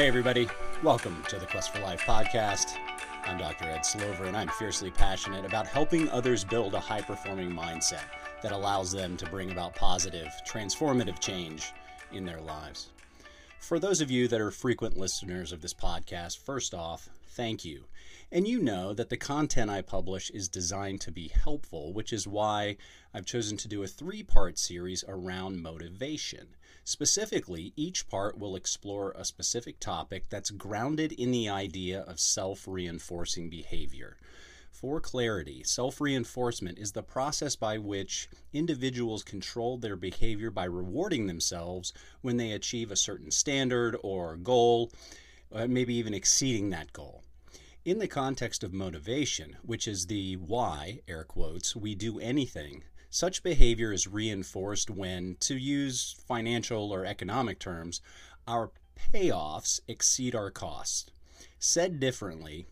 Hey, 0.00 0.08
everybody. 0.08 0.48
Welcome 0.82 1.22
to 1.28 1.38
the 1.38 1.44
Quest 1.44 1.74
for 1.74 1.82
Life 1.82 2.00
podcast. 2.06 2.78
I'm 3.26 3.36
Dr. 3.36 3.66
Ed 3.66 3.84
Slover, 3.84 4.24
and 4.24 4.34
I'm 4.34 4.48
fiercely 4.48 4.90
passionate 4.90 5.44
about 5.44 5.66
helping 5.66 6.08
others 6.08 6.42
build 6.42 6.72
a 6.72 6.80
high 6.80 7.02
performing 7.02 7.50
mindset 7.50 8.04
that 8.40 8.50
allows 8.50 8.92
them 8.92 9.18
to 9.18 9.28
bring 9.28 9.52
about 9.52 9.74
positive, 9.74 10.32
transformative 10.48 11.20
change 11.20 11.72
in 12.12 12.24
their 12.24 12.40
lives. 12.40 12.92
For 13.58 13.78
those 13.78 14.00
of 14.00 14.10
you 14.10 14.26
that 14.28 14.40
are 14.40 14.50
frequent 14.50 14.96
listeners 14.96 15.52
of 15.52 15.60
this 15.60 15.74
podcast, 15.74 16.38
first 16.38 16.72
off, 16.72 17.10
thank 17.30 17.64
you. 17.64 17.86
And 18.32 18.46
you 18.46 18.60
know 18.60 18.92
that 18.94 19.08
the 19.08 19.16
content 19.16 19.70
I 19.70 19.82
publish 19.82 20.30
is 20.30 20.48
designed 20.48 21.00
to 21.02 21.10
be 21.10 21.28
helpful, 21.28 21.92
which 21.92 22.12
is 22.12 22.28
why 22.28 22.76
I've 23.12 23.26
chosen 23.26 23.56
to 23.58 23.68
do 23.68 23.82
a 23.82 23.88
three 23.88 24.22
part 24.22 24.58
series 24.58 25.04
around 25.08 25.62
motivation. 25.62 26.56
Specifically, 26.84 27.72
each 27.76 28.08
part 28.08 28.38
will 28.38 28.56
explore 28.56 29.12
a 29.12 29.24
specific 29.24 29.80
topic 29.80 30.28
that's 30.28 30.50
grounded 30.50 31.12
in 31.12 31.30
the 31.30 31.48
idea 31.48 32.00
of 32.02 32.20
self 32.20 32.68
reinforcing 32.68 33.50
behavior. 33.50 34.16
For 34.72 35.00
clarity, 35.00 35.64
self 35.64 36.00
reinforcement 36.00 36.78
is 36.78 36.92
the 36.92 37.02
process 37.02 37.56
by 37.56 37.78
which 37.78 38.28
individuals 38.52 39.24
control 39.24 39.76
their 39.76 39.96
behavior 39.96 40.50
by 40.50 40.64
rewarding 40.64 41.26
themselves 41.26 41.92
when 42.22 42.36
they 42.36 42.52
achieve 42.52 42.90
a 42.90 42.96
certain 42.96 43.30
standard 43.30 43.96
or 44.02 44.36
goal, 44.36 44.92
uh, 45.52 45.66
maybe 45.66 45.94
even 45.94 46.14
exceeding 46.14 46.70
that 46.70 46.92
goal. 46.92 47.22
In 47.84 47.98
the 47.98 48.08
context 48.08 48.62
of 48.62 48.72
motivation, 48.72 49.56
which 49.62 49.88
is 49.88 50.06
the 50.06 50.34
why, 50.36 51.00
air 51.08 51.24
quotes, 51.24 51.74
we 51.74 51.94
do 51.94 52.20
anything, 52.20 52.84
such 53.08 53.42
behavior 53.42 53.92
is 53.92 54.06
reinforced 54.06 54.90
when, 54.90 55.36
to 55.40 55.56
use 55.56 56.16
financial 56.28 56.92
or 56.92 57.04
economic 57.04 57.58
terms, 57.58 58.00
our 58.46 58.70
payoffs 59.12 59.80
exceed 59.88 60.34
our 60.34 60.50
costs. 60.50 61.06
Said 61.58 61.98
differently, 61.98 62.66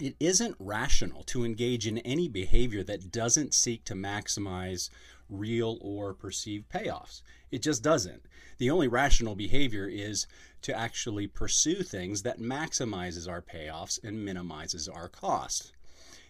it 0.00 0.16
isn't 0.18 0.56
rational 0.58 1.22
to 1.24 1.44
engage 1.44 1.86
in 1.86 1.98
any 1.98 2.26
behavior 2.26 2.82
that 2.82 3.12
doesn't 3.12 3.54
seek 3.54 3.84
to 3.84 3.94
maximize 3.94 4.88
real 5.28 5.78
or 5.80 6.14
perceived 6.14 6.68
payoffs. 6.68 7.22
It 7.50 7.62
just 7.62 7.82
doesn't. 7.82 8.22
The 8.58 8.70
only 8.70 8.88
rational 8.88 9.34
behavior 9.34 9.86
is 9.86 10.26
to 10.62 10.76
actually 10.76 11.26
pursue 11.26 11.82
things 11.82 12.22
that 12.22 12.40
maximizes 12.40 13.28
our 13.28 13.42
payoffs 13.42 14.02
and 14.02 14.24
minimizes 14.24 14.88
our 14.88 15.08
cost. 15.08 15.72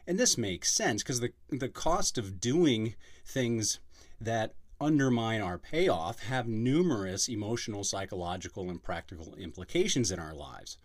And 0.06 0.18
this 0.18 0.36
makes 0.36 0.72
sense 0.72 1.02
because 1.02 1.20
the, 1.20 1.32
the 1.50 1.68
cost 1.68 2.18
of 2.18 2.40
doing 2.40 2.94
things 3.24 3.78
that 4.20 4.54
undermine 4.80 5.40
our 5.40 5.58
payoff 5.58 6.24
have 6.24 6.48
numerous 6.48 7.28
emotional, 7.28 7.84
psychological, 7.84 8.68
and 8.68 8.82
practical 8.82 9.34
implications 9.36 10.10
in 10.10 10.18
our 10.18 10.34
lives. 10.34 10.76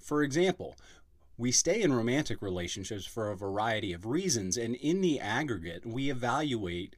For 0.00 0.22
example, 0.22 0.76
we 1.36 1.52
stay 1.52 1.82
in 1.82 1.92
romantic 1.92 2.40
relationships 2.40 3.04
for 3.04 3.30
a 3.30 3.36
variety 3.36 3.92
of 3.92 4.06
reasons, 4.06 4.56
and 4.56 4.74
in 4.76 5.00
the 5.00 5.20
aggregate, 5.20 5.84
we 5.84 6.10
evaluate 6.10 6.96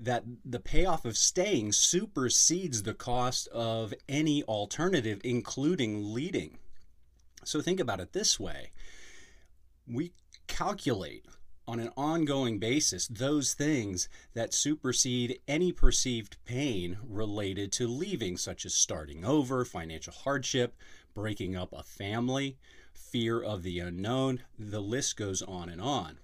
that 0.00 0.24
the 0.44 0.60
payoff 0.60 1.04
of 1.04 1.16
staying 1.16 1.72
supersedes 1.72 2.82
the 2.82 2.94
cost 2.94 3.48
of 3.48 3.94
any 4.08 4.42
alternative, 4.44 5.20
including 5.22 6.14
leading. 6.14 6.58
So 7.44 7.60
think 7.60 7.80
about 7.80 8.00
it 8.00 8.12
this 8.12 8.40
way 8.40 8.70
we 9.86 10.12
calculate 10.46 11.26
on 11.66 11.80
an 11.80 11.90
ongoing 11.96 12.58
basis 12.58 13.06
those 13.08 13.54
things 13.54 14.08
that 14.34 14.54
supersede 14.54 15.38
any 15.46 15.72
perceived 15.72 16.36
pain 16.44 16.98
related 17.06 17.70
to 17.72 17.86
leaving, 17.86 18.36
such 18.36 18.64
as 18.64 18.74
starting 18.74 19.24
over, 19.24 19.64
financial 19.64 20.12
hardship, 20.12 20.74
breaking 21.14 21.56
up 21.56 21.72
a 21.72 21.82
family, 21.82 22.56
fear 22.92 23.40
of 23.40 23.62
the 23.62 23.78
unknown. 23.78 24.40
The 24.58 24.80
list 24.80 25.16
goes 25.16 25.42
on 25.42 25.68
and 25.68 25.80
on. 25.80 26.18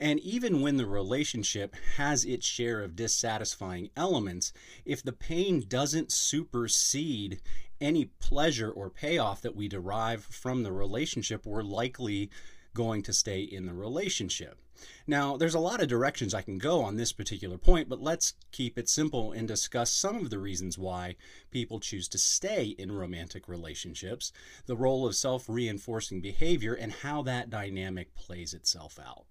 And 0.00 0.18
even 0.20 0.62
when 0.62 0.78
the 0.78 0.86
relationship 0.86 1.76
has 1.96 2.24
its 2.24 2.46
share 2.46 2.80
of 2.80 2.96
dissatisfying 2.96 3.90
elements, 3.94 4.50
if 4.86 5.02
the 5.02 5.12
pain 5.12 5.62
doesn't 5.68 6.10
supersede 6.10 7.42
any 7.82 8.06
pleasure 8.06 8.70
or 8.70 8.88
payoff 8.88 9.42
that 9.42 9.54
we 9.54 9.68
derive 9.68 10.24
from 10.24 10.62
the 10.62 10.72
relationship, 10.72 11.44
we're 11.44 11.62
likely 11.62 12.30
going 12.72 13.02
to 13.02 13.12
stay 13.12 13.42
in 13.42 13.66
the 13.66 13.74
relationship. 13.74 14.58
Now, 15.06 15.36
there's 15.36 15.54
a 15.54 15.60
lot 15.60 15.82
of 15.82 15.88
directions 15.88 16.32
I 16.32 16.40
can 16.40 16.56
go 16.56 16.82
on 16.82 16.96
this 16.96 17.12
particular 17.12 17.58
point, 17.58 17.90
but 17.90 18.00
let's 18.00 18.32
keep 18.52 18.78
it 18.78 18.88
simple 18.88 19.32
and 19.32 19.46
discuss 19.46 19.92
some 19.92 20.16
of 20.16 20.30
the 20.30 20.38
reasons 20.38 20.78
why 20.78 21.16
people 21.50 21.78
choose 21.78 22.08
to 22.08 22.18
stay 22.18 22.74
in 22.78 22.90
romantic 22.90 23.48
relationships, 23.48 24.32
the 24.64 24.76
role 24.76 25.06
of 25.06 25.14
self 25.14 25.46
reinforcing 25.46 26.22
behavior, 26.22 26.72
and 26.72 26.90
how 26.90 27.20
that 27.20 27.50
dynamic 27.50 28.14
plays 28.14 28.54
itself 28.54 28.98
out. 28.98 29.26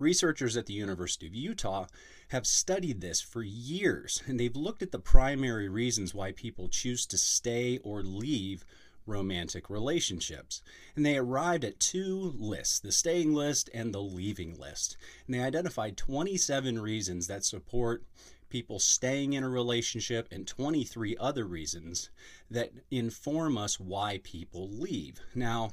Researchers 0.00 0.56
at 0.56 0.64
the 0.64 0.72
University 0.72 1.26
of 1.26 1.34
Utah 1.34 1.86
have 2.28 2.46
studied 2.46 3.02
this 3.02 3.20
for 3.20 3.42
years, 3.42 4.22
and 4.26 4.40
they've 4.40 4.56
looked 4.56 4.82
at 4.82 4.92
the 4.92 4.98
primary 4.98 5.68
reasons 5.68 6.14
why 6.14 6.32
people 6.32 6.68
choose 6.68 7.04
to 7.06 7.18
stay 7.18 7.78
or 7.84 8.02
leave 8.02 8.64
romantic 9.04 9.68
relationships. 9.68 10.62
And 10.96 11.04
they 11.04 11.18
arrived 11.18 11.64
at 11.64 11.80
two 11.80 12.34
lists 12.38 12.80
the 12.80 12.92
staying 12.92 13.34
list 13.34 13.68
and 13.74 13.92
the 13.92 14.00
leaving 14.00 14.58
list. 14.58 14.96
And 15.26 15.34
they 15.34 15.40
identified 15.40 15.98
27 15.98 16.80
reasons 16.80 17.26
that 17.26 17.44
support 17.44 18.02
people 18.48 18.78
staying 18.78 19.34
in 19.34 19.44
a 19.44 19.50
relationship 19.50 20.28
and 20.32 20.46
23 20.46 21.14
other 21.20 21.44
reasons 21.44 22.08
that 22.50 22.72
inform 22.90 23.58
us 23.58 23.78
why 23.78 24.20
people 24.24 24.70
leave. 24.70 25.20
Now, 25.34 25.72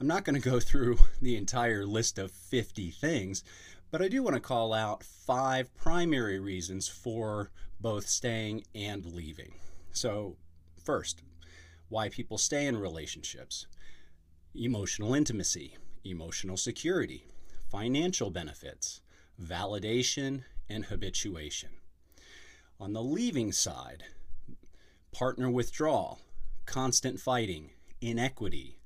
I'm 0.00 0.06
not 0.06 0.24
going 0.24 0.40
to 0.40 0.50
go 0.50 0.60
through 0.60 0.98
the 1.20 1.36
entire 1.36 1.84
list 1.84 2.18
of 2.18 2.30
50 2.30 2.90
things, 2.92 3.42
but 3.90 4.00
I 4.00 4.08
do 4.08 4.22
want 4.22 4.34
to 4.34 4.40
call 4.40 4.72
out 4.72 5.02
five 5.02 5.74
primary 5.76 6.38
reasons 6.38 6.86
for 6.86 7.50
both 7.80 8.06
staying 8.06 8.64
and 8.74 9.04
leaving. 9.04 9.54
So, 9.90 10.36
first, 10.84 11.22
why 11.88 12.08
people 12.08 12.38
stay 12.38 12.66
in 12.66 12.76
relationships 12.76 13.66
emotional 14.54 15.14
intimacy, 15.14 15.76
emotional 16.04 16.56
security, 16.56 17.24
financial 17.70 18.30
benefits, 18.30 19.00
validation, 19.40 20.42
and 20.68 20.86
habituation. 20.86 21.70
On 22.80 22.92
the 22.92 23.02
leaving 23.02 23.52
side, 23.52 24.04
partner 25.12 25.50
withdrawal, 25.50 26.20
constant 26.66 27.20
fighting, 27.20 27.70
inequity, 28.00 28.77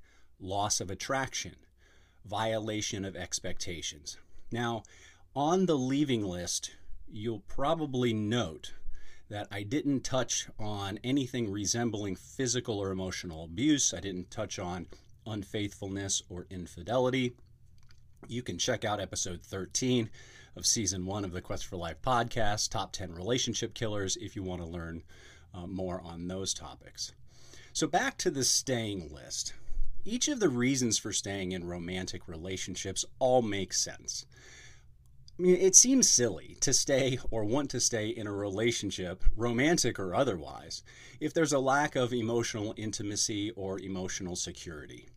loss 0.43 0.81
of 0.81 0.91
attraction, 0.91 1.55
violation 2.25 3.05
of 3.05 3.15
expectations. 3.15 4.17
Now, 4.51 4.83
on 5.35 5.65
the 5.65 5.77
leaving 5.77 6.23
list, 6.23 6.71
you'll 7.07 7.43
probably 7.47 8.13
note 8.13 8.73
that 9.29 9.47
I 9.51 9.63
didn't 9.63 10.01
touch 10.01 10.47
on 10.59 10.99
anything 11.03 11.49
resembling 11.49 12.15
physical 12.15 12.77
or 12.77 12.91
emotional 12.91 13.45
abuse. 13.45 13.93
I 13.93 13.99
didn't 13.99 14.29
touch 14.29 14.59
on 14.59 14.87
unfaithfulness 15.25 16.21
or 16.29 16.45
infidelity. 16.49 17.33
You 18.27 18.43
can 18.43 18.57
check 18.57 18.85
out 18.85 18.99
episode 18.99 19.41
13 19.41 20.09
of 20.55 20.65
season 20.65 21.05
one 21.05 21.25
of 21.25 21.31
the 21.31 21.41
Quest 21.41 21.65
for 21.65 21.77
Life 21.77 22.01
podcast, 22.01 22.69
Top 22.69 22.91
10 22.91 23.13
Relationship 23.13 23.73
Killers, 23.73 24.17
if 24.17 24.35
you 24.35 24.43
want 24.43 24.61
to 24.61 24.67
learn 24.67 25.03
uh, 25.53 25.65
more 25.65 26.01
on 26.01 26.27
those 26.27 26.53
topics. 26.53 27.13
So, 27.73 27.87
back 27.87 28.17
to 28.19 28.29
the 28.29 28.43
staying 28.43 29.11
list. 29.11 29.53
Each 30.05 30.27
of 30.27 30.41
the 30.41 30.49
reasons 30.49 30.97
for 30.97 31.13
staying 31.13 31.53
in 31.53 31.63
romantic 31.63 32.27
relationships 32.27 33.05
all 33.19 33.41
make 33.41 33.73
sense. 33.73 34.25
I 35.39 35.41
mean, 35.41 35.55
it 35.55 35.75
seems 35.75 36.09
silly 36.09 36.57
to 36.59 36.73
stay 36.73 37.19
or 37.31 37.45
want 37.45 37.69
to 37.71 37.79
stay 37.79 38.09
in 38.09 38.27
a 38.27 38.33
relationship, 38.33 39.23
romantic 39.35 39.97
or 39.97 40.13
otherwise, 40.13 40.83
if 41.21 41.33
there's 41.33 41.53
a 41.53 41.59
lack 41.59 41.95
of 41.95 42.13
emotional 42.13 42.73
intimacy 42.75 43.51
or 43.51 43.79
emotional 43.79 44.35
security. 44.35 45.07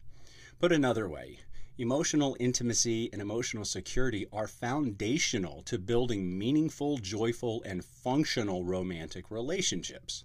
Put 0.61 0.71
another 0.71 1.09
way, 1.09 1.41
emotional 1.79 2.37
intimacy 2.39 3.11
and 3.13 3.21
emotional 3.21 3.65
security 3.65 4.27
are 4.33 4.47
foundational 4.47 5.63
to 5.65 5.79
building 5.79 6.39
meaningful, 6.39 6.99
joyful, 6.99 7.61
and 7.65 7.85
functional 7.85 8.65
romantic 8.65 9.33
relationships. 9.33 10.25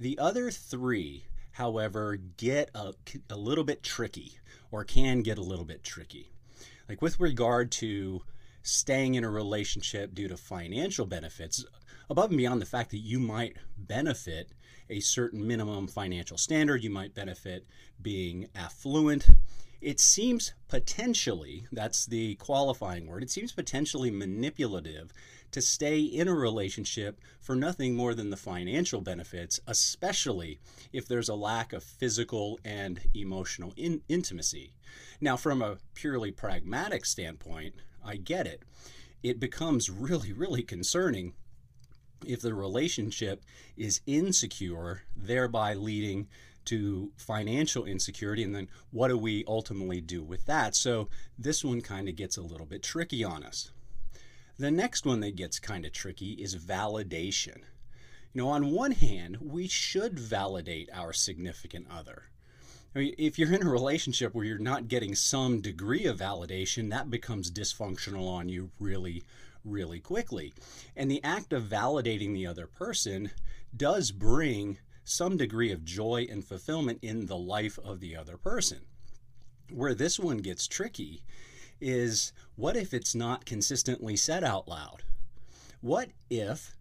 The 0.00 0.18
other 0.18 0.50
three, 0.50 1.26
however, 1.52 2.16
get 2.16 2.70
a, 2.74 2.94
a 3.30 3.36
little 3.36 3.64
bit 3.64 3.82
tricky 3.82 4.38
or 4.70 4.84
can 4.84 5.22
get 5.22 5.38
a 5.38 5.42
little 5.42 5.64
bit 5.64 5.84
tricky. 5.84 6.32
Like 6.88 7.02
with 7.02 7.20
regard 7.20 7.70
to 7.72 8.22
staying 8.62 9.14
in 9.14 9.24
a 9.24 9.30
relationship 9.30 10.14
due 10.14 10.28
to 10.28 10.36
financial 10.36 11.06
benefits, 11.06 11.64
above 12.08 12.30
and 12.30 12.38
beyond 12.38 12.60
the 12.60 12.66
fact 12.66 12.90
that 12.90 12.98
you 12.98 13.18
might 13.18 13.56
benefit 13.76 14.52
a 14.90 15.00
certain 15.00 15.46
minimum 15.46 15.86
financial 15.86 16.36
standard, 16.36 16.82
you 16.82 16.90
might 16.90 17.14
benefit 17.14 17.66
being 18.00 18.48
affluent. 18.54 19.28
it 19.80 19.98
seems 19.98 20.54
potentially, 20.68 21.66
that's 21.72 22.06
the 22.06 22.36
qualifying 22.36 23.06
word, 23.06 23.22
it 23.22 23.30
seems 23.30 23.52
potentially 23.52 24.10
manipulative 24.10 25.12
to 25.52 25.62
stay 25.62 26.00
in 26.00 26.28
a 26.28 26.34
relationship 26.34 27.20
for 27.40 27.54
nothing 27.54 27.94
more 27.94 28.14
than 28.14 28.30
the 28.30 28.36
financial 28.36 29.00
benefits, 29.00 29.60
especially 29.66 30.58
if 30.92 31.06
there's 31.06 31.28
a 31.28 31.34
lack 31.34 31.72
of 31.72 31.84
physical 31.84 32.58
and 32.64 33.00
emotional 33.14 33.72
in- 33.76 34.02
intimacy. 34.08 34.72
Now, 35.20 35.36
from 35.36 35.62
a 35.62 35.78
purely 35.94 36.32
pragmatic 36.32 37.04
standpoint, 37.04 37.74
I 38.04 38.16
get 38.16 38.46
it. 38.46 38.62
It 39.22 39.38
becomes 39.38 39.90
really, 39.90 40.32
really 40.32 40.62
concerning 40.62 41.34
if 42.26 42.40
the 42.40 42.54
relationship 42.54 43.44
is 43.76 44.00
insecure, 44.06 45.02
thereby 45.16 45.74
leading 45.74 46.28
to 46.64 47.10
financial 47.16 47.84
insecurity. 47.84 48.42
And 48.42 48.54
then 48.54 48.68
what 48.90 49.08
do 49.08 49.18
we 49.18 49.44
ultimately 49.46 50.00
do 50.00 50.22
with 50.22 50.46
that? 50.46 50.76
So 50.76 51.08
this 51.38 51.64
one 51.64 51.80
kind 51.80 52.08
of 52.08 52.16
gets 52.16 52.36
a 52.36 52.42
little 52.42 52.66
bit 52.66 52.82
tricky 52.82 53.24
on 53.24 53.42
us. 53.42 53.72
The 54.62 54.70
next 54.70 55.04
one 55.04 55.18
that 55.22 55.34
gets 55.34 55.58
kind 55.58 55.84
of 55.84 55.90
tricky 55.90 56.34
is 56.34 56.54
validation. 56.54 57.62
You 58.32 58.42
know, 58.42 58.48
on 58.50 58.70
one 58.70 58.92
hand, 58.92 59.38
we 59.40 59.66
should 59.66 60.16
validate 60.16 60.88
our 60.92 61.12
significant 61.12 61.88
other. 61.90 62.30
I 62.94 63.00
mean, 63.00 63.14
if 63.18 63.40
you're 63.40 63.52
in 63.52 63.66
a 63.66 63.68
relationship 63.68 64.32
where 64.32 64.44
you're 64.44 64.58
not 64.58 64.86
getting 64.86 65.16
some 65.16 65.60
degree 65.60 66.06
of 66.06 66.20
validation, 66.20 66.90
that 66.90 67.10
becomes 67.10 67.50
dysfunctional 67.50 68.28
on 68.28 68.48
you 68.48 68.70
really, 68.78 69.24
really 69.64 69.98
quickly. 69.98 70.54
And 70.94 71.10
the 71.10 71.24
act 71.24 71.52
of 71.52 71.64
validating 71.64 72.32
the 72.32 72.46
other 72.46 72.68
person 72.68 73.32
does 73.76 74.12
bring 74.12 74.78
some 75.02 75.36
degree 75.36 75.72
of 75.72 75.84
joy 75.84 76.28
and 76.30 76.44
fulfillment 76.44 77.00
in 77.02 77.26
the 77.26 77.36
life 77.36 77.80
of 77.84 77.98
the 77.98 78.14
other 78.14 78.36
person. 78.36 78.82
Where 79.72 79.94
this 79.94 80.20
one 80.20 80.38
gets 80.38 80.68
tricky 80.68 81.24
is 81.82 82.32
what 82.56 82.76
if 82.76 82.94
it's 82.94 83.14
not 83.14 83.44
consistently 83.44 84.16
said 84.16 84.44
out 84.44 84.68
loud? 84.68 85.02
What 85.80 86.10
if 86.30 86.76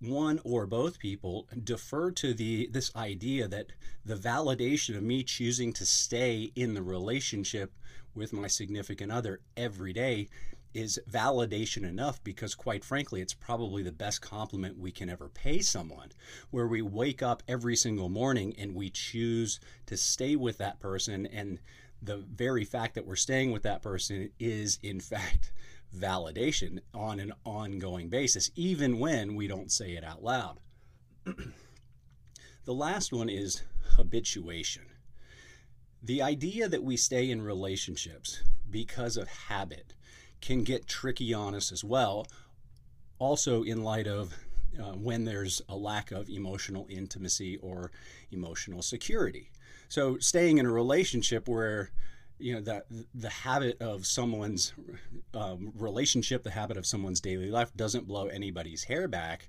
one 0.00 0.40
or 0.44 0.66
both 0.66 0.98
people 0.98 1.48
defer 1.64 2.10
to 2.10 2.34
the 2.34 2.68
this 2.70 2.94
idea 2.94 3.48
that 3.48 3.68
the 4.04 4.16
validation 4.16 4.96
of 4.96 5.02
me 5.02 5.22
choosing 5.22 5.72
to 5.72 5.86
stay 5.86 6.52
in 6.54 6.74
the 6.74 6.82
relationship 6.82 7.72
with 8.14 8.32
my 8.32 8.46
significant 8.46 9.10
other 9.10 9.40
every 9.56 9.92
day 9.92 10.28
is 10.74 11.00
validation 11.10 11.88
enough 11.88 12.22
because 12.22 12.54
quite 12.54 12.84
frankly 12.84 13.22
it's 13.22 13.32
probably 13.32 13.82
the 13.82 13.92
best 13.92 14.20
compliment 14.20 14.78
we 14.78 14.90
can 14.90 15.08
ever 15.08 15.28
pay 15.30 15.60
someone 15.60 16.10
where 16.50 16.66
we 16.66 16.82
wake 16.82 17.22
up 17.22 17.42
every 17.48 17.74
single 17.74 18.10
morning 18.10 18.54
and 18.58 18.74
we 18.74 18.90
choose 18.90 19.58
to 19.86 19.96
stay 19.96 20.36
with 20.36 20.58
that 20.58 20.78
person 20.78 21.24
and 21.26 21.58
the 22.02 22.18
very 22.18 22.64
fact 22.64 22.94
that 22.94 23.06
we're 23.06 23.16
staying 23.16 23.52
with 23.52 23.62
that 23.62 23.82
person 23.82 24.30
is 24.38 24.78
in 24.82 25.00
fact 25.00 25.52
validation 25.96 26.80
on 26.92 27.20
an 27.20 27.32
ongoing 27.44 28.08
basis 28.08 28.50
even 28.54 28.98
when 28.98 29.34
we 29.34 29.46
don't 29.46 29.72
say 29.72 29.92
it 29.92 30.04
out 30.04 30.22
loud 30.22 30.58
the 32.64 32.74
last 32.74 33.12
one 33.12 33.28
is 33.28 33.62
habituation 33.96 34.82
the 36.02 36.22
idea 36.22 36.68
that 36.68 36.84
we 36.84 36.96
stay 36.96 37.30
in 37.30 37.42
relationships 37.42 38.42
because 38.70 39.16
of 39.16 39.28
habit 39.28 39.94
can 40.40 40.62
get 40.62 40.86
tricky 40.86 41.34
on 41.34 41.54
us 41.54 41.72
as 41.72 41.82
well. 41.82 42.26
Also, 43.18 43.62
in 43.62 43.82
light 43.82 44.06
of 44.06 44.34
uh, 44.80 44.92
when 44.92 45.24
there's 45.24 45.62
a 45.68 45.76
lack 45.76 46.10
of 46.10 46.28
emotional 46.28 46.86
intimacy 46.88 47.56
or 47.58 47.90
emotional 48.30 48.82
security. 48.82 49.50
So, 49.88 50.18
staying 50.18 50.58
in 50.58 50.66
a 50.66 50.72
relationship 50.72 51.48
where 51.48 51.90
you 52.38 52.54
know 52.54 52.60
that 52.62 52.86
the 53.14 53.30
habit 53.30 53.80
of 53.80 54.06
someone's 54.06 54.74
um, 55.34 55.72
relationship, 55.76 56.42
the 56.42 56.50
habit 56.50 56.76
of 56.76 56.86
someone's 56.86 57.20
daily 57.20 57.50
life 57.50 57.72
doesn't 57.76 58.06
blow 58.06 58.26
anybody's 58.26 58.84
hair 58.84 59.08
back, 59.08 59.48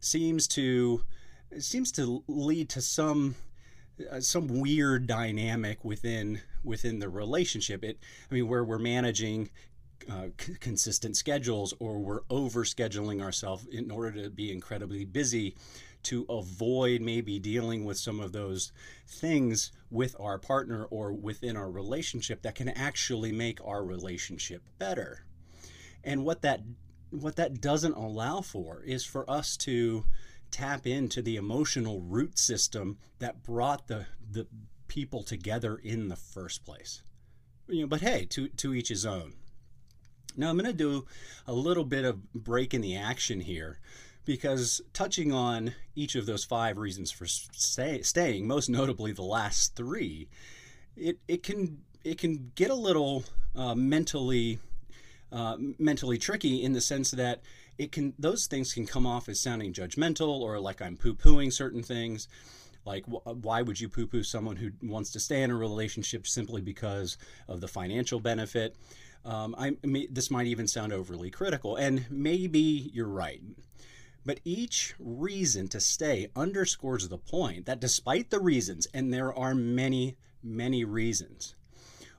seems 0.00 0.46
to 0.48 1.02
seems 1.58 1.92
to 1.92 2.22
lead 2.28 2.68
to 2.70 2.80
some 2.80 3.34
uh, 4.10 4.20
some 4.20 4.60
weird 4.60 5.06
dynamic 5.06 5.84
within 5.84 6.40
within 6.64 6.98
the 6.98 7.08
relationship. 7.08 7.82
It, 7.84 7.98
I 8.30 8.34
mean, 8.34 8.48
where 8.48 8.64
we're 8.64 8.78
managing 8.78 9.50
uh, 10.10 10.28
c- 10.38 10.54
consistent 10.60 11.16
schedules 11.16 11.74
or 11.78 11.98
we're 11.98 12.22
over 12.30 12.64
scheduling 12.64 13.22
ourselves 13.22 13.66
in 13.66 13.90
order 13.90 14.22
to 14.22 14.30
be 14.30 14.52
incredibly 14.52 15.04
busy 15.04 15.54
to 16.04 16.26
avoid 16.28 17.00
maybe 17.00 17.38
dealing 17.38 17.84
with 17.84 17.96
some 17.96 18.20
of 18.20 18.32
those 18.32 18.72
things 19.06 19.70
with 19.90 20.16
our 20.18 20.38
partner 20.38 20.84
or 20.84 21.12
within 21.12 21.56
our 21.56 21.70
relationship 21.70 22.42
that 22.42 22.54
can 22.54 22.68
actually 22.68 23.32
make 23.32 23.60
our 23.64 23.84
relationship 23.84 24.62
better. 24.78 25.24
And 26.02 26.24
what 26.24 26.42
that 26.42 26.60
what 27.10 27.36
that 27.36 27.60
doesn't 27.60 27.92
allow 27.92 28.40
for 28.40 28.82
is 28.84 29.04
for 29.04 29.28
us 29.30 29.56
to 29.58 30.06
tap 30.50 30.86
into 30.86 31.22
the 31.22 31.36
emotional 31.36 32.00
root 32.00 32.38
system 32.38 32.98
that 33.18 33.42
brought 33.42 33.86
the 33.86 34.06
the 34.30 34.46
people 34.88 35.22
together 35.22 35.76
in 35.76 36.08
the 36.08 36.16
first 36.16 36.64
place. 36.64 37.02
You 37.68 37.82
know, 37.82 37.86
but 37.86 38.00
hey, 38.00 38.26
to 38.30 38.48
to 38.48 38.74
each 38.74 38.88
his 38.88 39.06
own. 39.06 39.34
Now, 40.36 40.50
I'm 40.50 40.56
going 40.56 40.70
to 40.70 40.72
do 40.72 41.06
a 41.46 41.52
little 41.52 41.84
bit 41.84 42.04
of 42.04 42.32
break 42.32 42.74
in 42.74 42.80
the 42.80 42.96
action 42.96 43.40
here 43.40 43.78
because 44.24 44.80
touching 44.92 45.32
on 45.32 45.74
each 45.94 46.14
of 46.14 46.26
those 46.26 46.44
five 46.44 46.78
reasons 46.78 47.10
for 47.10 47.26
stay, 47.26 48.02
staying, 48.02 48.46
most 48.46 48.68
notably 48.68 49.12
the 49.12 49.22
last 49.22 49.74
three, 49.74 50.28
it, 50.96 51.18
it 51.26 51.42
can 51.42 51.78
it 52.04 52.18
can 52.18 52.52
get 52.54 52.70
a 52.70 52.74
little 52.74 53.24
uh, 53.54 53.74
mentally 53.74 54.58
uh, 55.32 55.56
mentally 55.78 56.18
tricky 56.18 56.62
in 56.62 56.72
the 56.72 56.80
sense 56.80 57.10
that 57.12 57.40
it 57.78 57.90
can 57.90 58.12
those 58.18 58.46
things 58.46 58.74
can 58.74 58.86
come 58.86 59.06
off 59.06 59.28
as 59.28 59.40
sounding 59.40 59.72
judgmental 59.72 60.40
or 60.40 60.60
like 60.60 60.82
I'm 60.82 60.96
poo 60.96 61.14
pooing 61.14 61.52
certain 61.52 61.82
things. 61.82 62.28
Like, 62.84 63.04
why 63.06 63.62
would 63.62 63.80
you 63.80 63.88
poo 63.88 64.08
poo 64.08 64.24
someone 64.24 64.56
who 64.56 64.72
wants 64.82 65.12
to 65.12 65.20
stay 65.20 65.42
in 65.42 65.52
a 65.52 65.56
relationship 65.56 66.26
simply 66.26 66.60
because 66.60 67.16
of 67.46 67.60
the 67.60 67.68
financial 67.68 68.18
benefit? 68.18 68.74
Um, 69.24 69.54
I, 69.56 69.76
this 70.10 70.30
might 70.30 70.46
even 70.46 70.66
sound 70.66 70.92
overly 70.92 71.30
critical, 71.30 71.76
and 71.76 72.06
maybe 72.10 72.90
you're 72.92 73.06
right. 73.06 73.40
But 74.24 74.40
each 74.44 74.94
reason 74.98 75.68
to 75.68 75.80
stay 75.80 76.28
underscores 76.36 77.08
the 77.08 77.18
point 77.18 77.66
that 77.66 77.80
despite 77.80 78.30
the 78.30 78.40
reasons, 78.40 78.86
and 78.94 79.12
there 79.12 79.32
are 79.36 79.54
many, 79.54 80.16
many 80.42 80.84
reasons, 80.84 81.56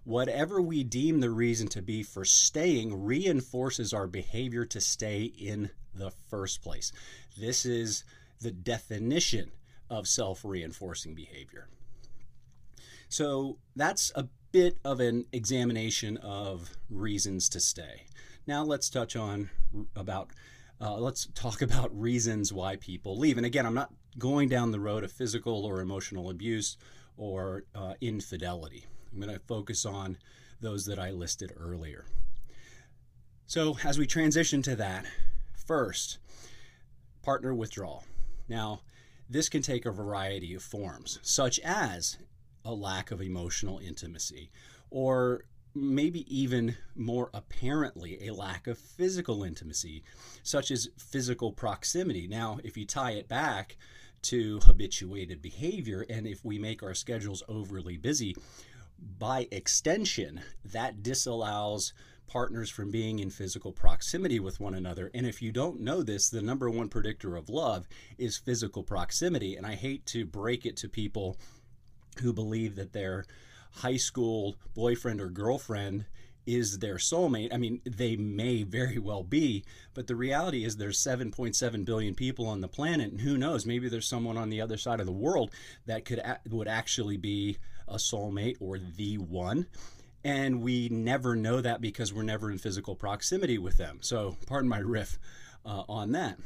whatever 0.04 0.62
we 0.62 0.84
deem 0.84 1.20
the 1.20 1.30
reason 1.30 1.68
to 1.70 1.82
be 1.82 2.04
for 2.04 2.26
staying 2.26 3.04
reinforces 3.04 3.94
our 3.94 4.08
behavior 4.08 4.66
to 4.66 4.82
stay 4.82 5.24
in 5.24 5.70
the 5.94 6.12
first 6.12 6.62
place. 6.62 6.92
This 7.38 7.66
is 7.66 8.04
the 8.42 8.52
definition 8.52 9.52
of 9.90 10.08
self 10.08 10.44
reinforcing 10.44 11.16
behavior. 11.16 11.68
So 13.08 13.60
that's 13.76 14.12
a 14.16 14.28
bit 14.54 14.78
of 14.86 15.00
an 15.00 15.26
examination 15.34 16.16
of 16.18 16.78
reasons 16.88 17.50
to 17.50 17.60
stay. 17.60 18.06
Now 18.46 18.64
let's 18.64 18.88
touch 18.88 19.16
on 19.16 19.50
about 19.96 20.30
uh, 20.80 20.98
let's 20.98 21.28
talk 21.34 21.62
about 21.64 22.00
reasons 22.00 22.54
why 22.54 22.76
people 22.76 23.18
leave. 23.18 23.38
And 23.38 23.46
again, 23.46 23.66
I'm 23.66 23.74
not 23.74 23.92
going 24.18 24.48
down 24.48 24.72
the 24.72 24.80
road 24.80 25.04
of 25.04 25.12
physical 25.12 25.66
or 25.66 25.82
emotional 25.82 26.30
abuse 26.30 26.78
or 27.18 27.64
uh, 27.74 27.96
infidelity. 28.00 28.86
I'm 29.12 29.20
going 29.20 29.34
to 29.34 29.40
focus 29.40 29.86
on 29.86 30.18
those 30.62 30.86
that 30.86 31.00
I 31.00 31.12
listed 31.12 31.52
earlier. 31.58 32.06
So, 33.48 33.78
as 33.84 33.98
we 33.98 34.08
transition 34.08 34.62
to 34.64 34.76
that, 34.78 35.06
first, 35.68 36.20
partner 37.24 37.54
withdrawal. 37.54 38.06
Now, 38.48 38.82
this 39.30 39.50
can 39.50 39.62
take 39.62 39.86
a 39.86 39.92
variety 39.92 40.54
of 40.54 40.64
forms, 40.64 41.20
such 41.22 41.60
as 41.60 42.18
a 42.66 42.74
lack 42.74 43.12
of 43.12 43.22
emotional 43.22 43.80
intimacy, 43.80 44.52
or 44.90 45.46
maybe 45.76 46.26
even 46.36 46.76
more 46.96 47.30
apparently 47.34 48.28
a 48.28 48.34
lack 48.34 48.68
of 48.68 48.78
physical 48.78 49.44
intimacy, 49.44 50.04
such 50.44 50.70
as 50.72 50.90
physical 50.98 51.52
proximity. 51.52 52.28
Now, 52.28 52.60
if 52.64 52.78
you 52.78 52.86
tie 52.86 53.12
it 53.12 53.28
back 53.28 53.78
to 54.24 54.60
habituated 54.62 55.42
behavior, 55.42 56.06
and 56.10 56.28
if 56.28 56.46
we 56.46 56.58
make 56.58 56.84
our 56.84 56.94
schedules 56.94 57.44
overly 57.48 57.98
busy, 57.98 58.36
by 59.20 59.48
extension, 59.52 60.42
that 60.64 61.04
disallows 61.04 61.94
partners 62.28 62.70
from 62.70 62.90
being 62.90 63.20
in 63.20 63.30
physical 63.30 63.72
proximity 63.72 64.40
with 64.40 64.60
one 64.60 64.74
another. 64.74 65.12
And 65.14 65.26
if 65.26 65.42
you 65.42 65.52
don't 65.52 65.82
know 65.82 66.02
this, 66.02 66.30
the 66.30 66.42
number 66.42 66.70
one 66.70 66.88
predictor 66.88 67.36
of 67.36 67.50
love 67.50 67.88
is 68.18 68.38
physical 68.38 68.82
proximity. 68.82 69.56
And 69.56 69.66
I 69.66 69.76
hate 69.76 70.06
to 70.08 70.26
break 70.26 70.66
it 70.66 70.78
to 70.78 70.90
people 70.90 71.38
who 72.20 72.34
believe 72.34 72.76
that 72.76 72.94
their 72.94 73.26
high 73.78 73.98
school 73.98 74.56
boyfriend 74.76 75.20
or 75.20 75.30
girlfriend 75.30 76.06
is 76.46 76.80
their 76.80 76.96
soulmate. 76.96 77.54
I 77.54 77.58
mean, 77.58 77.82
they 77.86 78.16
may 78.16 78.64
very 78.64 79.00
well 79.00 79.24
be, 79.24 79.64
but 79.94 80.08
the 80.08 80.16
reality 80.16 80.66
is 80.66 80.76
there's 80.76 81.00
7.7 81.00 81.86
billion 81.86 82.16
people 82.16 82.48
on 82.48 82.62
the 82.62 82.68
planet, 82.68 83.12
and 83.12 83.22
who 83.22 83.38
knows? 83.38 83.66
Maybe 83.66 83.88
there's 83.88 84.08
someone 84.08 84.38
on 84.38 84.50
the 84.50 84.62
other 84.62 84.78
side 84.78 85.00
of 85.00 85.06
the 85.06 85.12
world 85.12 85.52
that 85.86 86.06
could 86.06 86.22
would 86.50 86.68
actually 86.68 87.18
be 87.18 87.58
a 87.88 87.96
soulmate 87.96 88.58
or 88.60 88.78
the 88.78 89.18
one. 89.18 89.68
And 90.26 90.62
we 90.62 90.88
never 90.90 91.36
know 91.36 91.60
that 91.60 91.82
because 91.82 92.14
we're 92.14 92.24
never 92.24 92.50
in 92.50 92.58
physical 92.58 92.96
proximity 92.96 93.58
with 93.58 93.78
them. 93.78 94.00
So, 94.02 94.38
pardon 94.48 94.70
my 94.70 94.80
riff 94.80 95.20
uh, 95.66 95.84
on 95.90 96.14
that. 96.14 96.38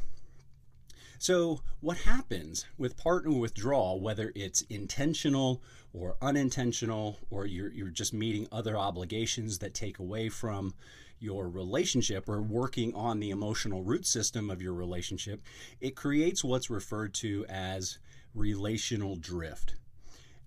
So, 1.20 1.62
what 1.82 1.98
happens 1.98 2.66
with 2.78 2.96
partner 2.96 3.32
withdrawal, 3.32 4.00
whether 4.00 4.32
it's 4.36 4.62
intentional 4.64 5.64
or 5.92 6.16
unintentional, 6.22 7.18
or 7.32 7.48
you're, 7.48 7.72
you're 7.72 7.90
just 7.90 8.14
meeting 8.14 8.48
other 8.52 8.78
obligations 8.78 9.58
that 9.60 9.74
take 9.74 9.98
away 9.98 10.30
from 10.30 10.76
your 11.20 11.50
relationship 11.50 12.30
or 12.30 12.42
working 12.42 12.94
on 12.94 13.20
the 13.20 13.32
emotional 13.32 13.82
root 13.82 14.06
system 14.06 14.52
of 14.52 14.62
your 14.62 14.74
relationship, 14.74 15.42
it 15.82 15.96
creates 15.96 16.44
what's 16.44 16.70
referred 16.70 17.16
to 17.16 17.46
as 17.50 17.98
relational 18.36 19.16
drift. 19.16 19.74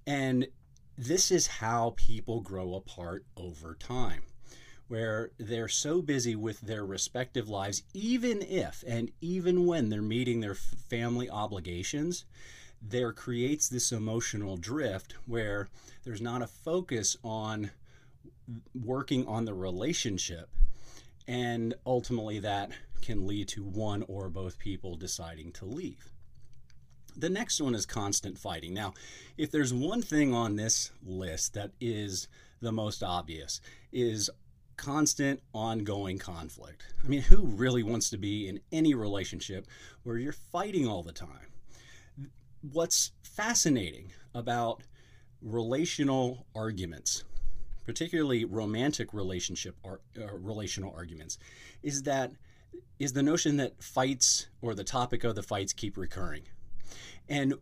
And 0.07 0.47
this 0.97 1.33
is 1.33 1.47
how 1.49 1.95
people 1.97 2.41
grow 2.41 2.75
apart 2.75 3.25
over 3.37 3.75
time 3.75 4.23
where 4.91 5.31
they're 5.39 5.69
so 5.69 6.03
busy 6.03 6.35
with 6.35 6.61
their 6.63 6.85
respective 6.85 7.49
lives, 7.49 7.85
even 7.95 8.43
if 8.43 8.83
and 8.85 9.09
even 9.21 9.65
when 9.65 9.89
they're 9.89 10.03
meeting 10.03 10.41
their 10.41 10.57
family 10.57 11.31
obligations, 11.31 12.25
there 12.83 13.13
creates 13.13 13.69
this 13.69 13.93
emotional 13.93 14.57
drift 14.57 15.15
where 15.27 15.69
there's 16.03 16.21
not 16.21 16.43
a 16.43 16.47
focus 16.49 17.17
on 17.23 17.71
working 18.75 19.25
on 19.29 19.45
the 19.45 19.55
relationship. 19.55 20.49
And 21.29 21.73
ultimately, 21.87 22.41
that 22.41 22.73
can 23.01 23.29
lead 23.29 23.47
to 23.51 23.63
one 23.63 24.03
or 24.09 24.29
both 24.29 24.59
people 24.59 24.97
deciding 24.97 25.53
to 25.53 25.67
leave. 25.67 26.11
The 27.17 27.31
next 27.31 27.61
one 27.61 27.77
is 27.77 27.87
constant 27.87 28.39
fighting. 28.39 28.75
Now, 28.75 28.95
if 29.39 29.53
there's 29.53 29.73
one 29.73 30.03
thing 30.03 30.35
on 30.35 30.57
this 30.57 30.91
list 31.07 31.55
that 31.55 31.71
is 31.81 32.27
the 32.61 32.73
most 32.73 33.05
obvious, 33.05 33.61
is 33.93 34.31
constant, 34.81 35.43
ongoing 35.53 36.17
conflict. 36.17 36.87
I 37.05 37.07
mean, 37.07 37.21
who 37.21 37.45
really 37.45 37.83
wants 37.83 38.09
to 38.11 38.17
be 38.17 38.49
in 38.49 38.61
any 38.73 38.95
relationship 38.95 39.67
where 40.05 40.17
you're 40.17 40.33
fighting 40.33 40.89
all 40.89 41.03
the 41.03 41.13
time? 41.13 41.53
What's 42.73 43.13
fascinating 43.23 44.13
about 44.35 44.83
relational 45.43 46.47
arguments, 46.55 47.25
particularly 47.85 48.47
romantic 48.47 49.13
relationship 49.13 49.77
or 49.83 50.01
uh, 50.19 50.33
relational 50.33 50.95
arguments, 50.97 51.37
is 51.83 52.05
that 52.05 52.33
is 52.99 53.13
the 53.13 53.23
notion 53.23 53.59
that 53.59 53.83
fights 53.83 54.47
or 54.63 54.75
the 54.75 54.85
topic 54.85 55.25
of 55.25 55.35
the 55.35 55.43
fights 55.43 55.75
keep 55.75 55.99
recurring. 55.99 56.45
And 57.29 57.53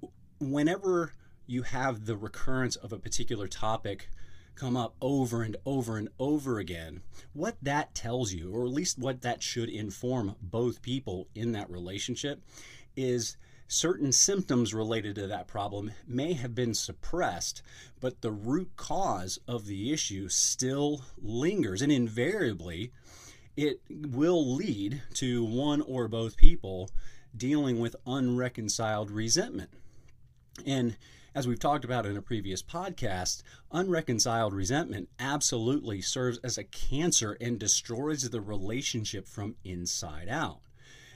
whenever 0.40 1.14
you 1.48 1.62
have 1.62 2.06
the 2.06 2.16
recurrence 2.16 2.76
of 2.76 2.92
a 2.92 2.98
particular 2.98 3.48
topic 3.48 4.08
come 4.58 4.76
up 4.76 4.94
over 5.00 5.42
and 5.42 5.56
over 5.64 5.96
and 5.96 6.08
over 6.18 6.58
again, 6.58 7.00
what 7.32 7.56
that 7.62 7.94
tells 7.94 8.32
you, 8.32 8.52
or 8.52 8.64
at 8.64 8.72
least 8.72 8.98
what 8.98 9.22
that 9.22 9.42
should 9.42 9.68
inform 9.68 10.34
both 10.42 10.82
people 10.82 11.28
in 11.34 11.52
that 11.52 11.70
relationship, 11.70 12.42
is 12.96 13.36
certain 13.68 14.10
symptoms 14.10 14.74
related 14.74 15.14
to 15.14 15.26
that 15.26 15.46
problem 15.46 15.92
may 16.06 16.32
have 16.32 16.54
been 16.54 16.74
suppressed, 16.74 17.62
but 18.00 18.20
the 18.20 18.32
root 18.32 18.70
cause 18.76 19.38
of 19.46 19.66
the 19.66 19.92
issue 19.92 20.28
still 20.28 21.02
lingers. 21.22 21.82
And 21.82 21.92
invariably, 21.92 22.92
it 23.56 23.80
will 23.90 24.54
lead 24.54 25.02
to 25.14 25.44
one 25.44 25.82
or 25.82 26.08
both 26.08 26.36
people 26.36 26.90
dealing 27.36 27.78
with 27.78 27.94
unreconciled 28.06 29.10
resentment. 29.10 29.70
And 30.66 30.96
as 31.34 31.46
we've 31.46 31.58
talked 31.58 31.84
about 31.84 32.06
in 32.06 32.16
a 32.16 32.22
previous 32.22 32.62
podcast, 32.62 33.42
unreconciled 33.70 34.54
resentment 34.54 35.08
absolutely 35.18 36.00
serves 36.00 36.38
as 36.38 36.58
a 36.58 36.64
cancer 36.64 37.36
and 37.40 37.58
destroys 37.58 38.28
the 38.28 38.40
relationship 38.40 39.28
from 39.28 39.56
inside 39.64 40.28
out. 40.28 40.60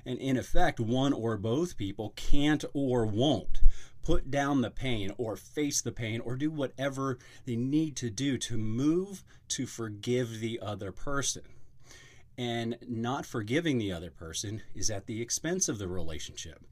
And 0.04 0.19
in 0.19 0.37
effect, 0.37 0.81
one 0.81 1.12
or 1.12 1.37
both 1.37 1.76
people 1.76 2.12
can't 2.16 2.64
or 2.75 3.07
won't 3.07 3.61
put 4.02 4.31
down 4.31 4.61
the 4.61 4.71
pain 4.71 5.12
or 5.16 5.37
face 5.37 5.81
the 5.81 5.92
pain 5.92 6.21
or 6.21 6.37
do 6.37 6.50
whatever 6.50 7.19
they 7.47 7.57
need 7.57 7.97
to 7.97 8.11
do 8.11 8.37
to 8.37 8.57
move 8.57 9.23
to 9.49 9.66
forgive 9.66 10.40
the 10.40 10.59
other 10.61 10.92
person. 10.92 11.42
And 12.37 12.78
not 12.88 13.26
forgiving 13.26 13.78
the 13.78 13.92
other 13.92 14.11
person 14.11 14.62
is 14.75 14.90
at 14.90 15.07
the 15.07 15.23
expense 15.23 15.69
of 15.69 15.78
the 15.78 15.87
relationship. 15.87 16.64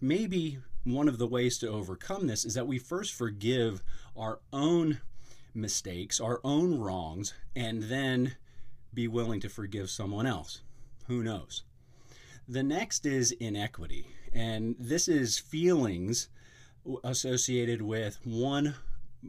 Maybe 0.00 0.58
one 0.86 1.08
of 1.08 1.18
the 1.18 1.26
ways 1.26 1.58
to 1.58 1.68
overcome 1.68 2.26
this 2.26 2.44
is 2.44 2.54
that 2.54 2.66
we 2.66 2.78
first 2.78 3.12
forgive 3.12 3.82
our 4.16 4.38
own 4.52 5.00
mistakes, 5.52 6.20
our 6.20 6.40
own 6.44 6.78
wrongs, 6.78 7.34
and 7.54 7.84
then 7.84 8.36
be 8.94 9.08
willing 9.08 9.40
to 9.40 9.48
forgive 9.48 9.90
someone 9.90 10.26
else. 10.26 10.62
Who 11.08 11.22
knows? 11.22 11.64
The 12.48 12.62
next 12.62 13.04
is 13.04 13.32
inequity, 13.32 14.06
and 14.32 14.76
this 14.78 15.08
is 15.08 15.38
feelings 15.38 16.28
associated 17.02 17.82
with 17.82 18.18
one 18.24 18.76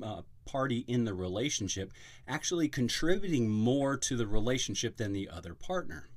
uh, 0.01 0.21
party 0.45 0.85
in 0.87 1.05
the 1.05 1.13
relationship 1.13 1.91
actually 2.27 2.69
contributing 2.69 3.49
more 3.49 3.97
to 3.97 4.15
the 4.15 4.27
relationship 4.27 4.97
than 4.97 5.13
the 5.13 5.27
other 5.27 5.55
partner. 5.55 6.07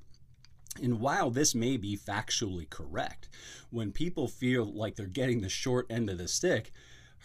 And 0.81 1.01
while 1.01 1.31
this 1.31 1.55
may 1.55 1.77
be 1.77 1.97
factually 1.97 2.69
correct, 2.69 3.29
when 3.71 3.93
people 3.93 4.29
feel 4.29 4.65
like 4.65 4.97
they're 4.97 5.07
getting 5.07 5.41
the 5.41 5.49
short 5.49 5.87
end 5.91 6.11
of 6.11 6.19
the 6.19 6.29
stick, 6.29 6.73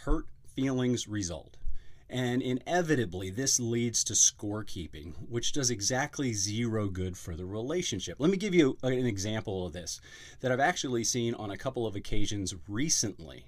hurt 0.04 0.26
feelings 0.56 1.08
result. 1.08 1.58
And 2.08 2.42
inevitably, 2.42 3.32
this 3.32 3.60
leads 3.60 4.04
to 4.06 4.14
scorekeeping, 4.14 5.14
which 5.28 5.54
does 5.54 5.72
exactly 5.72 6.34
zero 6.34 6.88
good 6.88 7.18
for 7.18 7.36
the 7.36 7.46
relationship. 7.46 8.18
Let 8.20 8.30
me 8.30 8.38
give 8.38 8.54
you 8.54 8.78
an 8.84 8.94
example 9.08 9.66
of 9.66 9.74
this 9.74 10.00
that 10.42 10.52
I've 10.52 10.60
actually 10.60 11.04
seen 11.04 11.34
on 11.34 11.50
a 11.50 11.58
couple 11.58 11.88
of 11.88 11.96
occasions 11.96 12.54
recently, 12.68 13.46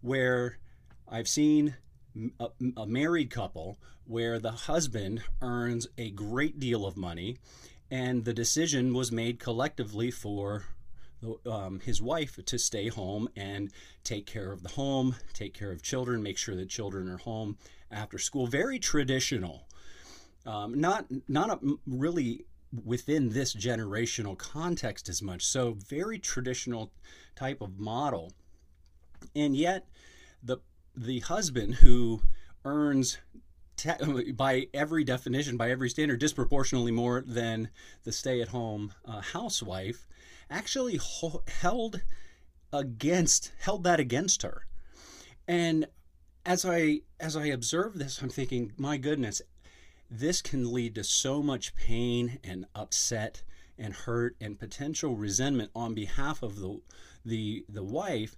where 0.00 0.58
I've 1.06 1.28
seen 1.28 1.76
a, 2.40 2.48
a 2.76 2.86
married 2.86 3.30
couple 3.30 3.78
where 4.04 4.38
the 4.38 4.52
husband 4.52 5.22
earns 5.40 5.86
a 5.98 6.10
great 6.10 6.58
deal 6.58 6.86
of 6.86 6.96
money 6.96 7.36
and 7.92 8.24
the 8.24 8.32
decision 8.32 8.94
was 8.94 9.12
made 9.12 9.38
collectively 9.38 10.10
for 10.10 10.64
um, 11.44 11.78
his 11.80 12.00
wife 12.00 12.38
to 12.46 12.58
stay 12.58 12.88
home 12.88 13.28
and 13.36 13.70
take 14.02 14.24
care 14.24 14.50
of 14.50 14.62
the 14.62 14.70
home, 14.70 15.14
take 15.34 15.52
care 15.52 15.70
of 15.70 15.82
children, 15.82 16.22
make 16.22 16.38
sure 16.38 16.56
that 16.56 16.70
children 16.70 17.06
are 17.06 17.18
home 17.18 17.58
after 17.90 18.18
school. 18.18 18.46
Very 18.46 18.78
traditional, 18.78 19.66
um, 20.46 20.80
not 20.80 21.04
not 21.28 21.50
a, 21.50 21.58
really 21.86 22.46
within 22.82 23.28
this 23.28 23.54
generational 23.54 24.38
context 24.38 25.10
as 25.10 25.20
much. 25.20 25.44
So 25.44 25.76
very 25.86 26.18
traditional 26.18 26.90
type 27.36 27.60
of 27.60 27.78
model, 27.78 28.32
and 29.36 29.54
yet 29.54 29.86
the 30.42 30.56
the 30.96 31.20
husband 31.20 31.74
who 31.74 32.22
earns 32.64 33.18
te- 33.82 34.32
by 34.36 34.68
every 34.72 35.04
definition, 35.04 35.56
by 35.56 35.70
every 35.70 35.90
standard, 35.90 36.20
disproportionately 36.20 36.92
more 36.92 37.22
than 37.26 37.68
the 38.04 38.12
stay-at-home 38.12 38.92
uh, 39.04 39.20
housewife, 39.20 40.06
actually 40.50 40.96
ho- 40.96 41.42
held 41.48 42.00
against 42.72 43.52
held 43.60 43.84
that 43.84 44.00
against 44.00 44.42
her. 44.42 44.66
And 45.46 45.86
as 46.46 46.64
I 46.64 47.00
as 47.20 47.36
I 47.36 47.46
observe 47.46 47.98
this, 47.98 48.22
I'm 48.22 48.30
thinking, 48.30 48.72
my 48.76 48.96
goodness, 48.96 49.42
this 50.10 50.40
can 50.40 50.72
lead 50.72 50.94
to 50.94 51.04
so 51.04 51.42
much 51.42 51.74
pain 51.74 52.38
and 52.44 52.66
upset 52.74 53.42
and 53.78 53.94
hurt 53.94 54.36
and 54.40 54.58
potential 54.58 55.16
resentment 55.16 55.70
on 55.74 55.94
behalf 55.94 56.42
of 56.42 56.60
the 56.60 56.80
the 57.24 57.64
the 57.68 57.84
wife 57.84 58.36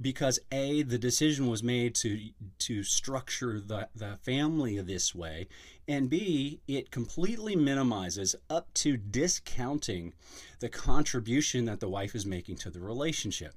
because 0.00 0.38
a 0.52 0.82
the 0.82 0.98
decision 0.98 1.48
was 1.48 1.62
made 1.62 1.94
to 1.94 2.30
to 2.58 2.82
structure 2.82 3.60
the 3.60 3.88
the 3.94 4.16
family 4.22 4.80
this 4.80 5.14
way 5.14 5.48
and 5.86 6.08
b 6.08 6.60
it 6.68 6.90
completely 6.90 7.56
minimizes 7.56 8.36
up 8.48 8.72
to 8.74 8.96
discounting 8.96 10.14
the 10.60 10.68
contribution 10.68 11.64
that 11.64 11.80
the 11.80 11.88
wife 11.88 12.14
is 12.14 12.26
making 12.26 12.56
to 12.56 12.70
the 12.70 12.80
relationship. 12.80 13.54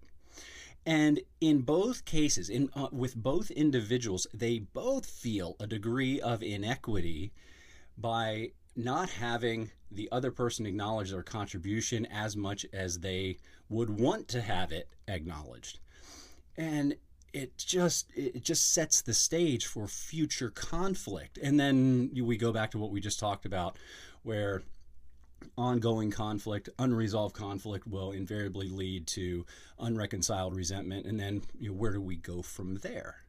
And 0.84 1.20
in 1.40 1.62
both 1.62 2.06
cases 2.06 2.50
in 2.50 2.70
uh, 2.76 2.88
with 2.92 3.16
both 3.16 3.52
individuals 3.52 4.26
they 4.34 4.60
both 4.60 5.06
feel 5.06 5.56
a 5.60 5.68
degree 5.68 6.20
of 6.20 6.42
inequity 6.42 7.32
by 7.98 8.52
not 8.76 9.10
having 9.10 9.70
the 9.92 10.10
other 10.12 10.32
person 10.32 10.66
acknowledge 10.66 11.12
their 11.12 11.22
contribution 11.22 12.08
as 12.08 12.36
much 12.36 12.66
as 12.74 13.00
they 13.00 13.38
would 13.70 14.00
want 14.00 14.28
to 14.30 14.42
have 14.42 14.72
it 14.72 14.90
acknowledged 15.08 15.80
and 16.58 16.96
it 17.34 17.58
just 17.58 18.08
it 18.16 18.44
just 18.44 18.74
sets 18.74 19.02
the 19.02 19.14
stage 19.14 19.66
for 19.66 19.88
future 19.88 20.50
conflict. 20.50 21.38
And 21.42 21.60
then 21.60 22.12
we 22.14 22.38
go 22.38 22.52
back 22.52 22.72
to 22.72 22.78
what 22.78 22.92
we 22.92 23.00
just 23.00 23.20
talked 23.20 23.46
about 23.46 23.78
where 24.24 24.64
ongoing 25.58 26.12
conflict 26.12 26.70
unresolved 26.78 27.34
conflict 27.34 27.88
will 27.88 28.12
invariably 28.12 28.70
lead 28.70 29.08
to 29.08 29.46
unreconciled 29.80 30.56
resentment. 30.56 31.06
And 31.06 31.20
then 31.20 31.42
you 31.60 31.70
know, 31.70 31.76
where 31.76 31.94
do 31.94 32.02
we 32.02 32.16
go 32.16 32.42
from 32.42 32.76
there? 32.78 33.24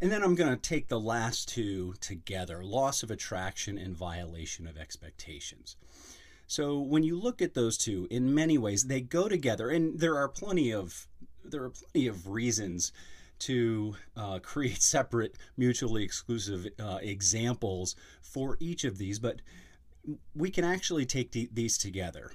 And 0.00 0.10
then 0.10 0.24
i'm 0.24 0.34
going 0.34 0.50
to 0.50 0.56
take 0.56 0.88
the 0.88 1.00
last 1.00 1.48
two 1.48 1.94
together 2.00 2.64
loss 2.64 3.04
of 3.04 3.10
attraction 3.12 3.78
and 3.78 3.96
violation 3.96 4.66
of 4.66 4.76
expectations. 4.76 5.76
So 6.48 6.78
when 6.78 7.04
you 7.04 7.18
look 7.18 7.40
at 7.40 7.54
those 7.54 7.78
two 7.78 8.08
in 8.10 8.34
many 8.34 8.58
ways 8.58 8.84
they 8.84 9.00
go 9.00 9.28
together. 9.28 9.70
And 9.70 9.98
there 9.98 10.16
are 10.16 10.28
plenty 10.28 10.72
of 10.72 11.06
there 11.50 11.64
are 11.64 11.70
plenty 11.70 12.06
of 12.06 12.28
reasons 12.28 12.92
to 13.40 13.96
uh, 14.16 14.38
create 14.42 14.82
separate, 14.82 15.36
mutually 15.56 16.02
exclusive 16.02 16.68
uh, 16.78 16.98
examples 17.02 17.96
for 18.20 18.56
each 18.60 18.84
of 18.84 18.98
these, 18.98 19.18
but 19.18 19.40
we 20.34 20.50
can 20.50 20.64
actually 20.64 21.04
take 21.04 21.32
the, 21.32 21.48
these 21.52 21.76
together. 21.76 22.32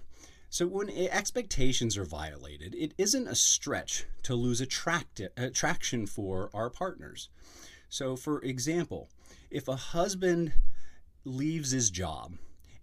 So 0.49 0.67
when 0.67 0.89
expectations 0.89 1.97
are 1.97 2.05
violated, 2.05 2.75
it 2.75 2.93
isn't 2.99 3.27
a 3.27 3.33
stretch 3.33 4.05
to 4.21 4.35
lose 4.35 4.61
attract- 4.61 5.19
attraction 5.35 6.05
for 6.05 6.51
our 6.53 6.69
partners. 6.69 7.29
So, 7.89 8.15
for 8.15 8.39
example, 8.43 9.09
if 9.49 9.67
a 9.67 9.75
husband 9.75 10.53
leaves 11.25 11.71
his 11.71 11.89
job 11.89 12.33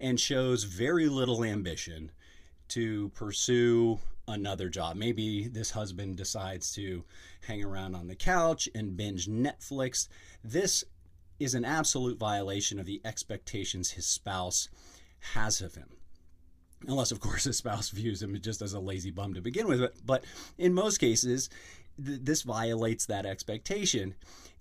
and 0.01 0.19
shows 0.19 0.65
very 0.65 1.09
little 1.09 1.45
ambition 1.45 2.11
to 2.69 3.11
pursue 3.11 4.01
another 4.31 4.69
job. 4.69 4.97
Maybe 4.97 5.49
this 5.49 5.71
husband 5.71 6.17
decides 6.17 6.73
to 6.75 7.05
hang 7.47 7.65
around 7.65 7.95
on 7.95 8.09
the 8.09 8.15
couch 8.15 8.69
and 8.75 8.97
binge 8.97 9.27
Netflix. 9.27 10.09
This 10.43 10.85
is 11.39 11.55
an 11.55 11.65
absolute 11.65 12.19
violation 12.19 12.79
of 12.79 12.87
the 12.87 13.01
expectations 13.05 13.93
his 13.93 14.07
spouse 14.07 14.69
has 15.35 15.61
of 15.61 15.75
him. 15.75 15.89
Unless, 16.87 17.13
of 17.13 17.21
course, 17.21 17.45
his 17.45 17.57
spouse 17.57 17.89
views 17.91 18.23
him 18.23 18.39
just 18.41 18.63
as 18.63 18.73
a 18.73 18.81
lazy 18.81 19.11
bum 19.11 19.35
to 19.35 19.41
begin 19.41 19.67
with. 19.67 20.05
But 20.05 20.25
in 20.59 20.75
most 20.75 20.99
cases, 20.99 21.49
th- 22.05 22.21
this 22.23 22.43
violates 22.43 23.07
that 23.07 23.27
expectation. 23.27 24.15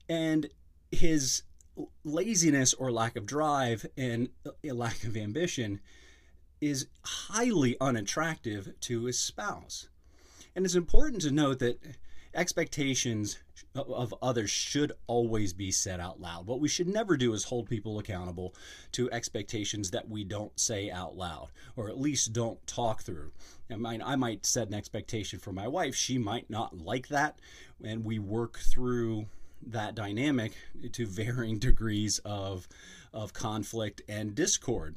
And 0.07 0.49
his 0.91 1.43
laziness 2.03 2.73
or 2.73 2.91
lack 2.91 3.15
of 3.15 3.25
drive 3.25 3.85
and 3.95 4.29
a 4.63 4.71
lack 4.73 5.03
of 5.03 5.15
ambition 5.15 5.79
is 6.61 6.87
highly 7.03 7.77
unattractive 7.79 8.73
to 8.81 9.05
his 9.05 9.19
spouse. 9.19 9.87
And 10.55 10.65
it's 10.65 10.75
important 10.75 11.21
to 11.21 11.31
note 11.31 11.59
that 11.59 11.79
expectations 12.33 13.37
of 13.75 14.13
others 14.21 14.49
should 14.49 14.91
always 15.07 15.53
be 15.53 15.71
said 15.71 15.99
out 15.99 16.19
loud. 16.19 16.47
What 16.47 16.59
we 16.59 16.67
should 16.67 16.87
never 16.87 17.17
do 17.17 17.33
is 17.33 17.45
hold 17.45 17.69
people 17.69 17.99
accountable 17.99 18.53
to 18.93 19.11
expectations 19.11 19.91
that 19.91 20.09
we 20.09 20.23
don't 20.23 20.57
say 20.59 20.89
out 20.89 21.15
loud, 21.15 21.49
or 21.75 21.89
at 21.89 21.99
least 21.99 22.33
don't 22.33 22.65
talk 22.67 23.03
through. 23.03 23.31
I 23.71 23.99
I 24.03 24.15
might 24.15 24.45
set 24.45 24.67
an 24.67 24.73
expectation 24.73 25.39
for 25.39 25.53
my 25.53 25.67
wife. 25.67 25.95
She 25.95 26.17
might 26.17 26.49
not 26.49 26.77
like 26.77 27.07
that, 27.09 27.39
and 27.83 28.03
we 28.03 28.19
work 28.19 28.57
through 28.57 29.27
that 29.67 29.95
dynamic 29.95 30.53
to 30.93 31.05
varying 31.05 31.59
degrees 31.59 32.19
of 32.25 32.67
of 33.13 33.33
conflict 33.33 34.01
and 34.07 34.35
discord. 34.35 34.95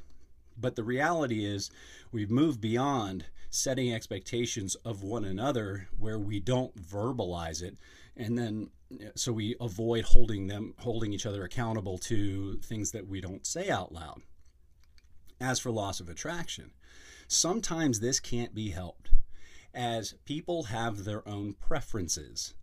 But 0.63 0.77
the 0.77 0.85
reality 0.85 1.45
is, 1.45 1.71
we've 2.13 2.31
moved 2.31 2.61
beyond 2.61 3.27
setting 3.51 3.93
expectations 3.93 4.77
of 4.77 5.03
one 5.03 5.27
another 5.27 5.89
where 5.99 6.19
we 6.19 6.41
don't 6.41 6.75
verbalize 6.75 7.63
it. 7.63 7.77
And 8.17 8.39
then, 8.39 8.71
so 9.15 9.33
we 9.33 9.57
avoid 9.61 10.05
holding 10.05 10.47
them, 10.47 10.75
holding 10.79 11.13
each 11.13 11.27
other 11.27 11.45
accountable 11.45 11.99
to 11.99 12.57
things 12.59 12.93
that 12.93 13.07
we 13.07 13.21
don't 13.21 13.47
say 13.47 13.69
out 13.69 13.93
loud. 13.93 14.23
As 15.41 15.59
for 15.59 15.71
loss 15.71 16.01
of 16.01 16.09
attraction, 16.09 16.71
sometimes 17.27 18.01
this 18.01 18.21
can't 18.21 18.55
be 18.55 18.71
helped 18.71 19.11
as 19.75 20.15
people 20.25 20.65
have 20.65 21.05
their 21.05 21.27
own 21.29 21.55
preferences. 21.55 22.55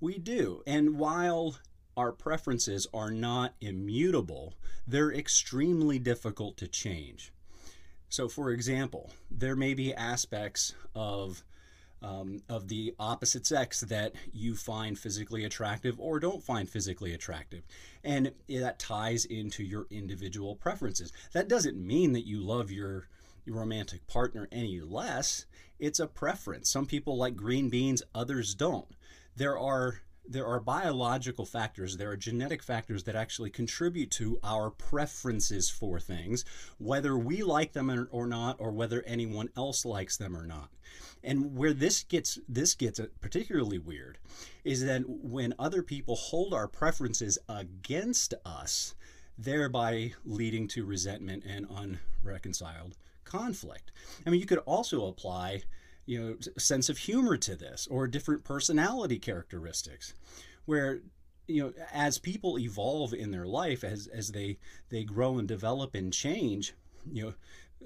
We 0.00 0.18
do. 0.18 0.62
And 0.66 0.98
while 0.98 1.56
our 1.96 2.12
preferences 2.12 2.86
are 2.94 3.10
not 3.10 3.54
immutable, 3.60 4.54
they're 4.86 5.12
extremely 5.12 5.98
difficult 5.98 6.56
to 6.58 6.68
change. 6.68 7.32
So, 8.08 8.28
for 8.28 8.50
example, 8.50 9.10
there 9.30 9.56
may 9.56 9.74
be 9.74 9.94
aspects 9.94 10.74
of 10.94 11.44
um, 12.02 12.42
of 12.48 12.68
the 12.68 12.94
opposite 12.98 13.46
sex 13.46 13.80
that 13.82 14.14
you 14.32 14.56
find 14.56 14.98
physically 14.98 15.44
attractive 15.44 16.00
or 16.00 16.18
don't 16.18 16.42
find 16.42 16.68
physically 16.68 17.14
attractive. 17.14 17.62
And 18.02 18.32
that 18.48 18.78
ties 18.78 19.24
into 19.24 19.62
your 19.62 19.86
individual 19.90 20.56
preferences. 20.56 21.12
That 21.32 21.48
doesn't 21.48 21.76
mean 21.76 22.12
that 22.12 22.26
you 22.26 22.40
love 22.40 22.70
your, 22.70 23.06
your 23.44 23.56
romantic 23.56 24.06
partner 24.08 24.48
any 24.50 24.80
less. 24.80 25.46
It's 25.78 26.00
a 26.00 26.06
preference. 26.06 26.68
Some 26.68 26.86
people 26.86 27.16
like 27.16 27.36
green 27.36 27.68
beans, 27.68 28.02
others 28.14 28.54
don't. 28.54 28.88
There 29.36 29.58
are 29.58 30.00
there 30.28 30.46
are 30.46 30.60
biological 30.60 31.44
factors, 31.44 31.96
there 31.96 32.10
are 32.10 32.16
genetic 32.16 32.62
factors 32.62 33.04
that 33.04 33.16
actually 33.16 33.50
contribute 33.50 34.10
to 34.12 34.38
our 34.42 34.70
preferences 34.70 35.68
for 35.68 35.98
things, 35.98 36.44
whether 36.78 37.16
we 37.16 37.42
like 37.42 37.72
them 37.72 38.08
or 38.10 38.26
not, 38.26 38.56
or 38.58 38.70
whether 38.70 39.02
anyone 39.02 39.48
else 39.56 39.84
likes 39.84 40.16
them 40.16 40.36
or 40.36 40.46
not. 40.46 40.70
And 41.24 41.56
where 41.56 41.72
this 41.72 42.02
gets 42.04 42.38
this 42.48 42.74
gets 42.74 43.00
particularly 43.20 43.78
weird 43.78 44.18
is 44.64 44.84
that 44.84 45.02
when 45.06 45.54
other 45.58 45.82
people 45.82 46.16
hold 46.16 46.52
our 46.52 46.68
preferences 46.68 47.38
against 47.48 48.34
us, 48.44 48.94
thereby 49.38 50.12
leading 50.24 50.68
to 50.68 50.84
resentment 50.84 51.44
and 51.44 51.66
unreconciled 52.24 52.96
conflict. 53.24 53.92
I 54.26 54.30
mean, 54.30 54.40
you 54.40 54.46
could 54.46 54.58
also 54.58 55.06
apply 55.06 55.62
you 56.06 56.20
know 56.20 56.36
sense 56.58 56.88
of 56.88 56.98
humor 56.98 57.36
to 57.36 57.54
this 57.54 57.86
or 57.90 58.06
different 58.06 58.44
personality 58.44 59.18
characteristics 59.18 60.14
where 60.64 61.00
you 61.46 61.62
know 61.62 61.72
as 61.92 62.18
people 62.18 62.58
evolve 62.58 63.12
in 63.12 63.30
their 63.30 63.46
life 63.46 63.84
as 63.84 64.06
as 64.08 64.32
they 64.32 64.58
they 64.90 65.04
grow 65.04 65.38
and 65.38 65.48
develop 65.48 65.94
and 65.94 66.12
change 66.12 66.74
you 67.10 67.24
know 67.24 67.34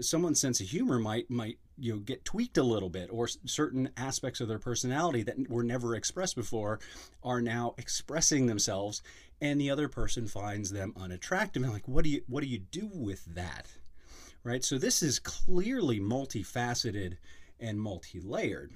someone's 0.00 0.40
sense 0.40 0.60
of 0.60 0.68
humor 0.68 0.98
might 0.98 1.30
might 1.30 1.58
you 1.78 1.92
know 1.92 1.98
get 1.98 2.24
tweaked 2.24 2.58
a 2.58 2.62
little 2.62 2.90
bit 2.90 3.08
or 3.12 3.28
certain 3.44 3.90
aspects 3.96 4.40
of 4.40 4.48
their 4.48 4.58
personality 4.58 5.22
that 5.22 5.48
were 5.50 5.64
never 5.64 5.94
expressed 5.94 6.36
before 6.36 6.78
are 7.22 7.40
now 7.40 7.74
expressing 7.78 8.46
themselves 8.46 9.02
and 9.40 9.60
the 9.60 9.70
other 9.70 9.88
person 9.88 10.26
finds 10.26 10.70
them 10.70 10.94
unattractive. 10.96 11.62
And 11.62 11.72
like 11.72 11.86
what 11.88 12.04
do 12.04 12.10
you 12.10 12.22
what 12.26 12.42
do 12.42 12.48
you 12.48 12.58
do 12.58 12.90
with 12.92 13.24
that? 13.34 13.66
Right? 14.42 14.64
So 14.64 14.78
this 14.78 15.02
is 15.02 15.18
clearly 15.18 16.00
multifaceted 16.00 17.16
and 17.60 17.80
multi 17.80 18.20
layered. 18.20 18.72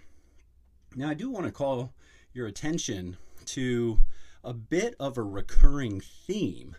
Now, 0.96 1.10
I 1.10 1.14
do 1.14 1.30
want 1.30 1.46
to 1.46 1.52
call 1.52 1.92
your 2.32 2.46
attention 2.46 3.16
to 3.46 4.00
a 4.42 4.52
bit 4.52 4.94
of 4.98 5.16
a 5.18 5.22
recurring 5.22 6.00
theme 6.00 6.76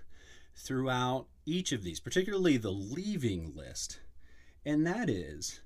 throughout 0.55 1.27
each 1.45 1.71
of 1.71 1.83
these, 1.83 1.99
particularly 1.99 2.57
the 2.57 2.71
leaving 2.71 3.55
list, 3.55 3.99
and 4.65 4.85
that 4.85 5.09
is 5.09 5.61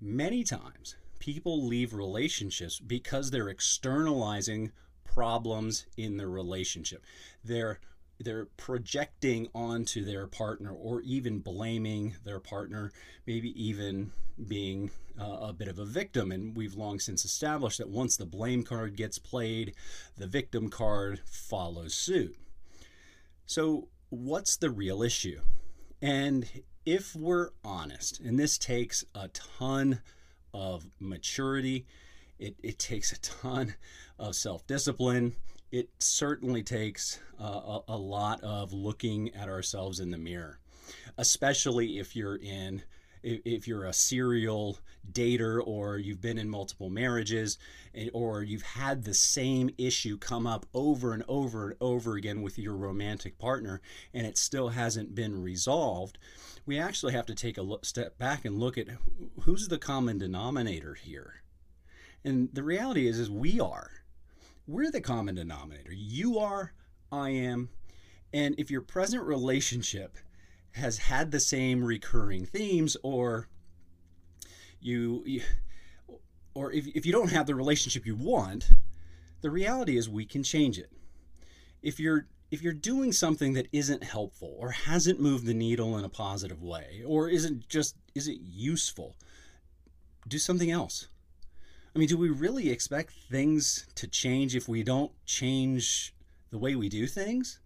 many 0.00 0.44
times 0.44 0.96
people 1.18 1.66
leave 1.66 1.92
relationships 1.92 2.78
because 2.78 3.30
they're 3.30 3.48
externalizing 3.48 4.72
problems 5.04 5.86
in 5.96 6.16
the 6.16 6.28
relationship. 6.28 7.04
They're 7.44 7.80
they're 8.20 8.46
projecting 8.56 9.48
onto 9.54 10.04
their 10.04 10.26
partner 10.26 10.72
or 10.72 11.00
even 11.02 11.38
blaming 11.38 12.16
their 12.24 12.40
partner, 12.40 12.92
maybe 13.26 13.50
even 13.62 14.12
being 14.46 14.90
uh, 15.20 15.38
a 15.40 15.52
bit 15.52 15.68
of 15.68 15.78
a 15.78 15.84
victim. 15.84 16.32
And 16.32 16.56
we've 16.56 16.74
long 16.74 16.98
since 16.98 17.24
established 17.24 17.78
that 17.78 17.88
once 17.88 18.16
the 18.16 18.26
blame 18.26 18.62
card 18.62 18.96
gets 18.96 19.18
played, 19.18 19.74
the 20.16 20.26
victim 20.26 20.68
card 20.68 21.20
follows 21.24 21.94
suit. 21.94 22.36
So, 23.46 23.88
what's 24.10 24.56
the 24.56 24.70
real 24.70 25.02
issue? 25.02 25.40
And 26.02 26.48
if 26.84 27.14
we're 27.14 27.50
honest, 27.64 28.20
and 28.20 28.38
this 28.38 28.58
takes 28.58 29.04
a 29.14 29.28
ton 29.28 30.00
of 30.54 30.86
maturity, 30.98 31.86
it, 32.38 32.56
it 32.62 32.78
takes 32.78 33.12
a 33.12 33.20
ton 33.20 33.74
of 34.18 34.34
self 34.34 34.66
discipline, 34.66 35.34
it 35.70 35.88
certainly 35.98 36.62
takes 36.62 37.20
uh, 37.40 37.44
a, 37.44 37.80
a 37.88 37.96
lot 37.96 38.42
of 38.42 38.72
looking 38.72 39.34
at 39.34 39.48
ourselves 39.48 40.00
in 40.00 40.10
the 40.10 40.18
mirror, 40.18 40.58
especially 41.16 41.98
if 41.98 42.16
you're 42.16 42.36
in 42.36 42.82
if 43.24 43.66
you're 43.66 43.84
a 43.84 43.92
serial 43.92 44.78
dater 45.10 45.60
or 45.66 45.98
you've 45.98 46.20
been 46.20 46.38
in 46.38 46.48
multiple 46.48 46.88
marriages 46.88 47.58
eh, 47.92 48.08
or 48.12 48.44
you've 48.44 48.62
had 48.62 49.02
the 49.02 49.12
same 49.12 49.68
issue 49.76 50.16
come 50.16 50.46
up 50.46 50.64
over 50.72 51.12
and 51.12 51.24
over 51.26 51.70
and 51.70 51.76
over 51.80 52.14
again 52.14 52.42
with 52.42 52.56
your 52.60 52.76
romantic 52.76 53.36
partner 53.36 53.80
and 54.14 54.24
it 54.24 54.38
still 54.38 54.68
hasn't 54.68 55.16
been 55.16 55.42
resolved 55.42 56.16
we 56.68 56.78
actually 56.78 57.14
have 57.14 57.24
to 57.24 57.34
take 57.34 57.56
a 57.56 57.62
look, 57.62 57.86
step 57.86 58.18
back 58.18 58.44
and 58.44 58.58
look 58.58 58.76
at 58.76 58.88
who's 59.40 59.68
the 59.68 59.78
common 59.78 60.18
denominator 60.18 60.92
here. 60.92 61.36
And 62.22 62.50
the 62.52 62.62
reality 62.62 63.08
is 63.08 63.18
is 63.18 63.30
we 63.30 63.58
are 63.58 63.90
we're 64.68 64.90
the 64.90 65.00
common 65.00 65.34
denominator. 65.34 65.92
You 65.92 66.38
are, 66.38 66.72
I 67.10 67.30
am. 67.30 67.70
And 68.32 68.54
if 68.58 68.70
your 68.70 68.82
present 68.82 69.24
relationship 69.24 70.18
has 70.72 70.98
had 70.98 71.30
the 71.30 71.40
same 71.40 71.82
recurring 71.82 72.44
themes 72.44 72.96
or 73.02 73.48
you, 74.80 75.22
you 75.26 75.42
or 76.54 76.70
if, 76.72 76.86
if 76.88 77.06
you 77.06 77.12
don't 77.12 77.32
have 77.32 77.46
the 77.46 77.54
relationship 77.54 78.04
you 78.06 78.14
want, 78.14 78.70
the 79.40 79.50
reality 79.50 79.96
is 79.96 80.08
we 80.08 80.26
can 80.26 80.42
change 80.42 80.78
it. 80.78 80.92
If 81.82 81.98
you're 81.98 82.26
if 82.50 82.62
you're 82.62 82.72
doing 82.72 83.12
something 83.12 83.54
that 83.54 83.68
isn't 83.72 84.02
helpful 84.04 84.54
or 84.58 84.70
hasn't 84.70 85.20
moved 85.20 85.46
the 85.46 85.54
needle 85.54 85.98
in 85.98 86.04
a 86.04 86.08
positive 86.08 86.62
way 86.62 87.02
or 87.06 87.28
isn't 87.28 87.68
just 87.68 87.96
isn't 88.14 88.40
useful, 88.42 89.16
do 90.26 90.38
something 90.38 90.70
else. 90.70 91.08
I 91.98 92.00
mean, 92.00 92.08
do 92.08 92.16
we 92.16 92.28
really 92.28 92.70
expect 92.70 93.12
things 93.28 93.84
to 93.96 94.06
change 94.06 94.54
if 94.54 94.68
we 94.68 94.84
don't 94.84 95.10
change 95.26 96.14
the 96.52 96.56
way 96.56 96.76
we 96.76 96.88
do 96.88 97.08
things? 97.08 97.58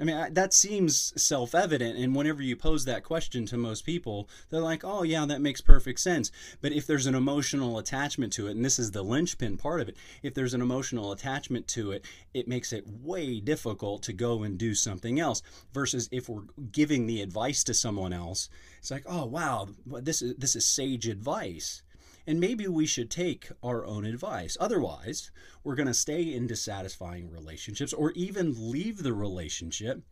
I 0.00 0.04
mean, 0.04 0.32
that 0.32 0.54
seems 0.54 1.12
self 1.22 1.54
evident. 1.54 1.98
And 1.98 2.16
whenever 2.16 2.40
you 2.40 2.56
pose 2.56 2.86
that 2.86 3.04
question 3.04 3.44
to 3.44 3.58
most 3.58 3.84
people, 3.84 4.30
they're 4.48 4.62
like, 4.62 4.82
oh, 4.82 5.02
yeah, 5.02 5.26
that 5.26 5.42
makes 5.42 5.60
perfect 5.60 6.00
sense. 6.00 6.32
But 6.62 6.72
if 6.72 6.86
there's 6.86 7.04
an 7.04 7.14
emotional 7.14 7.76
attachment 7.76 8.32
to 8.32 8.46
it, 8.46 8.52
and 8.52 8.64
this 8.64 8.78
is 8.78 8.92
the 8.92 9.02
linchpin 9.02 9.58
part 9.58 9.82
of 9.82 9.90
it, 9.90 9.98
if 10.22 10.32
there's 10.32 10.54
an 10.54 10.62
emotional 10.62 11.12
attachment 11.12 11.68
to 11.68 11.92
it, 11.92 12.06
it 12.32 12.48
makes 12.48 12.72
it 12.72 12.86
way 12.88 13.40
difficult 13.40 14.02
to 14.04 14.14
go 14.14 14.42
and 14.42 14.56
do 14.56 14.74
something 14.74 15.20
else. 15.20 15.42
Versus 15.74 16.08
if 16.10 16.30
we're 16.30 16.46
giving 16.72 17.06
the 17.06 17.20
advice 17.20 17.62
to 17.64 17.74
someone 17.74 18.14
else, 18.14 18.48
it's 18.78 18.90
like, 18.90 19.04
oh, 19.04 19.26
wow, 19.26 19.68
this 19.84 20.22
is, 20.22 20.34
this 20.36 20.56
is 20.56 20.64
sage 20.64 21.06
advice 21.06 21.82
and 22.26 22.40
maybe 22.40 22.66
we 22.66 22.86
should 22.86 23.10
take 23.10 23.50
our 23.62 23.84
own 23.84 24.04
advice. 24.04 24.56
Otherwise, 24.60 25.30
we're 25.62 25.74
going 25.74 25.88
to 25.88 25.94
stay 25.94 26.32
in 26.32 26.46
dissatisfying 26.46 27.30
relationships 27.30 27.92
or 27.92 28.12
even 28.12 28.70
leave 28.70 29.02
the 29.02 29.12
relationship 29.12 30.02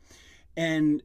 and 0.56 1.02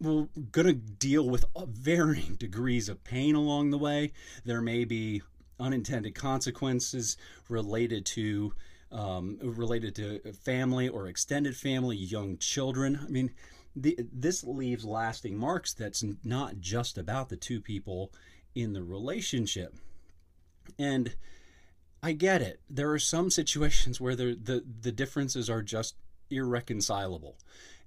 we're 0.00 0.26
going 0.52 0.66
to 0.66 0.74
deal 0.74 1.28
with 1.28 1.44
varying 1.68 2.34
degrees 2.38 2.88
of 2.88 3.04
pain 3.04 3.34
along 3.34 3.70
the 3.70 3.78
way. 3.78 4.12
There 4.44 4.60
may 4.60 4.84
be 4.84 5.22
unintended 5.58 6.14
consequences 6.14 7.16
related 7.48 8.04
to 8.06 8.52
um, 8.92 9.38
related 9.42 9.94
to 9.96 10.32
family 10.44 10.88
or 10.88 11.08
extended 11.08 11.56
family, 11.56 11.96
young 11.96 12.38
children. 12.38 13.00
I 13.02 13.08
mean, 13.08 13.32
the, 13.74 13.98
this 14.12 14.44
leaves 14.44 14.84
lasting 14.84 15.36
marks 15.36 15.74
that's 15.74 16.04
not 16.22 16.60
just 16.60 16.96
about 16.96 17.28
the 17.28 17.36
two 17.36 17.60
people 17.60 18.12
in 18.54 18.72
the 18.72 18.84
relationship. 18.84 19.74
And 20.78 21.14
I 22.02 22.12
get 22.12 22.42
it. 22.42 22.60
There 22.68 22.90
are 22.92 22.98
some 22.98 23.30
situations 23.30 24.00
where 24.00 24.14
the, 24.14 24.38
the, 24.40 24.64
the 24.82 24.92
differences 24.92 25.48
are 25.48 25.62
just 25.62 25.96
irreconcilable. 26.30 27.36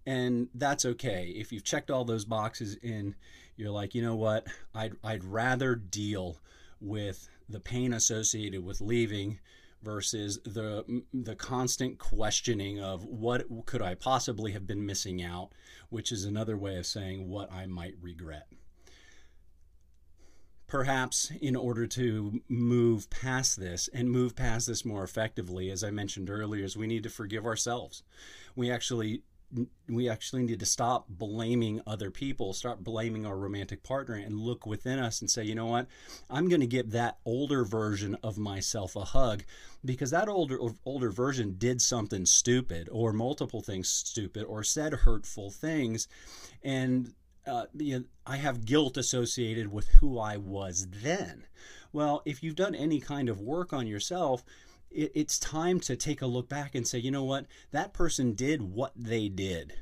And 0.05 0.47
that's 0.55 0.85
okay. 0.85 1.33
If 1.35 1.51
you've 1.51 1.63
checked 1.63 1.91
all 1.91 2.05
those 2.05 2.25
boxes 2.25 2.77
and 2.81 3.15
you're 3.57 3.71
like, 3.71 3.93
you 3.93 4.01
know 4.01 4.15
what, 4.15 4.47
I'd, 4.73 4.93
I'd 5.03 5.23
rather 5.23 5.75
deal 5.75 6.39
with 6.79 7.27
the 7.49 7.59
pain 7.59 7.93
associated 7.93 8.63
with 8.63 8.81
leaving 8.81 9.39
versus 9.83 10.39
the 10.43 11.03
the 11.13 11.35
constant 11.35 11.99
questioning 11.99 12.81
of 12.81 13.05
what 13.05 13.45
could 13.65 13.81
I 13.81 13.93
possibly 13.93 14.51
have 14.53 14.65
been 14.65 14.85
missing 14.85 15.23
out, 15.23 15.49
which 15.89 16.11
is 16.11 16.25
another 16.25 16.57
way 16.57 16.77
of 16.77 16.85
saying 16.85 17.29
what 17.29 17.51
I 17.51 17.67
might 17.67 17.93
regret 18.01 18.47
perhaps 20.67 21.31
in 21.41 21.55
order 21.55 21.87
to 21.87 22.41
move 22.49 23.09
past 23.09 23.59
this 23.59 23.87
and 23.93 24.11
move 24.11 24.35
past 24.35 24.67
this 24.67 24.83
more 24.83 25.03
effectively 25.03 25.69
as 25.71 25.83
i 25.83 25.89
mentioned 25.89 26.29
earlier 26.29 26.65
is 26.65 26.75
we 26.75 26.87
need 26.87 27.03
to 27.03 27.09
forgive 27.09 27.45
ourselves. 27.45 28.03
We 28.55 28.69
actually 28.71 29.23
we 29.87 30.09
actually 30.09 30.43
need 30.43 30.59
to 30.59 30.65
stop 30.65 31.05
blaming 31.07 31.81
other 31.87 32.11
people 32.11 32.51
start 32.51 32.83
blaming 32.83 33.25
our 33.25 33.37
romantic 33.37 33.81
partner 33.81 34.15
and 34.15 34.37
look 34.37 34.65
within 34.65 34.99
us 34.99 35.21
and 35.21 35.29
say 35.31 35.43
you 35.43 35.55
know 35.55 35.67
what? 35.67 35.87
I'm 36.29 36.49
going 36.49 36.59
to 36.59 36.67
give 36.67 36.91
that 36.91 37.19
older 37.25 37.63
version 37.63 38.17
of 38.21 38.37
myself 38.37 38.97
a 38.97 39.05
hug 39.05 39.45
because 39.85 40.11
that 40.11 40.27
older 40.27 40.59
older 40.85 41.11
version 41.11 41.55
did 41.57 41.81
something 41.81 42.25
stupid 42.25 42.89
or 42.91 43.13
multiple 43.13 43.61
things 43.61 43.87
stupid 43.87 44.43
or 44.43 44.63
said 44.63 44.93
hurtful 44.93 45.49
things. 45.49 46.09
And 46.61 47.13
uh, 47.47 47.65
you 47.73 47.99
know, 47.99 48.05
I 48.25 48.37
have 48.37 48.65
guilt 48.65 48.97
associated 48.97 49.71
with 49.71 49.87
who 49.87 50.19
I 50.19 50.37
was 50.37 50.87
then. 50.91 51.45
Well, 51.93 52.21
if 52.25 52.43
you've 52.43 52.55
done 52.55 52.75
any 52.75 52.99
kind 52.99 53.29
of 53.29 53.39
work 53.39 53.73
on 53.73 53.87
yourself, 53.87 54.43
it, 54.91 55.11
it's 55.15 55.39
time 55.39 55.79
to 55.81 55.95
take 55.95 56.21
a 56.21 56.27
look 56.27 56.49
back 56.49 56.75
and 56.75 56.87
say, 56.87 56.99
you 56.99 57.11
know 57.11 57.23
what, 57.23 57.45
that 57.71 57.93
person 57.93 58.33
did 58.33 58.61
what 58.61 58.91
they 58.95 59.29
did. 59.29 59.73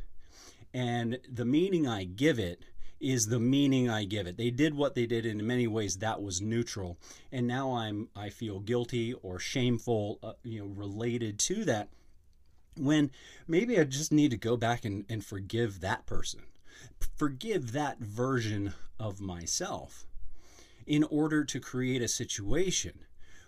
And 0.73 1.19
the 1.31 1.45
meaning 1.45 1.87
I 1.87 2.03
give 2.03 2.37
it 2.37 2.63
is 2.99 3.27
the 3.27 3.39
meaning 3.39 3.89
I 3.89 4.05
give 4.05 4.27
it. 4.27 4.37
They 4.37 4.51
did 4.51 4.73
what 4.73 4.95
they 4.95 5.05
did 5.05 5.25
and 5.25 5.39
in 5.39 5.47
many 5.47 5.67
ways 5.67 5.97
that 5.97 6.21
was 6.21 6.41
neutral, 6.41 6.97
and 7.31 7.45
now 7.45 7.73
I'm 7.73 8.09
I 8.15 8.29
feel 8.29 8.59
guilty 8.59 9.13
or 9.13 9.37
shameful, 9.37 10.19
uh, 10.23 10.33
you 10.43 10.59
know, 10.59 10.67
related 10.67 11.39
to 11.39 11.65
that. 11.65 11.89
When 12.77 13.11
maybe 13.47 13.79
I 13.79 13.83
just 13.85 14.11
need 14.11 14.31
to 14.31 14.37
go 14.37 14.57
back 14.57 14.85
and, 14.85 15.05
and 15.07 15.23
forgive 15.23 15.81
that 15.81 16.05
person 16.05 16.41
forgive 17.17 17.71
that 17.71 17.99
version 17.99 18.73
of 18.99 19.19
myself 19.19 20.05
in 20.85 21.03
order 21.03 21.43
to 21.43 21.59
create 21.59 22.01
a 22.01 22.07
situation 22.07 22.99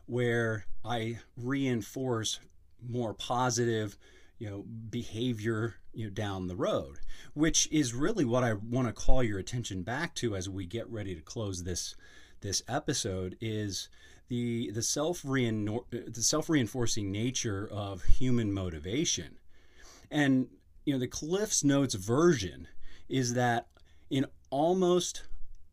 where 0.06 0.65
I 0.84 1.19
reinforce 1.36 2.39
more 2.88 3.13
positive, 3.13 3.97
you 4.39 4.50
know, 4.50 4.63
behavior, 4.89 5.76
you 5.93 6.06
know, 6.06 6.10
down 6.10 6.47
the 6.47 6.56
road, 6.56 7.00
which 7.34 7.67
is 7.71 7.93
really 7.93 8.26
what 8.26 8.43
I 8.43 8.54
want 8.54 8.88
to 8.88 8.93
call 8.93 9.23
your 9.23 9.39
attention 9.39 9.84
back 9.84 10.15
to 10.15 10.36
as 10.36 10.50
we 10.50 10.65
get 10.65 10.89
ready 10.89 11.15
to 11.15 11.21
close 11.21 11.63
this 11.63 11.95
this 12.41 12.62
episode 12.67 13.36
is 13.41 13.89
the 14.30 14.71
the 14.71 14.84
self 14.84 15.23
the 15.23 16.12
self 16.21 16.50
reinforcing 16.50 17.12
nature 17.12 17.67
of 17.71 18.04
human 18.04 18.54
motivation, 18.54 19.39
and 20.12 20.47
you 20.86 20.93
know 20.93 21.00
the 21.00 21.08
Cliff's 21.08 21.63
Notes 21.63 21.95
version 21.95 22.67
is 23.10 23.34
that 23.34 23.67
in 24.10 24.26
almost 24.50 25.24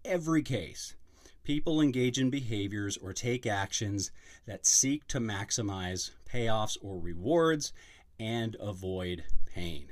every 0.05 0.42
case, 0.42 0.94
people 1.42 1.81
engage 1.81 2.18
in 2.18 2.31
behaviors 2.31 2.97
or 2.97 3.12
take 3.12 3.47
actions 3.47 4.11
that 4.47 4.66
seek 4.66 5.07
to 5.09 5.20
maximize 5.20 6.11
payoffs 6.31 6.77
or 6.83 6.99
rewards 6.99 7.73
and 8.18 8.57
avoid 8.61 9.25
pain. 9.47 9.88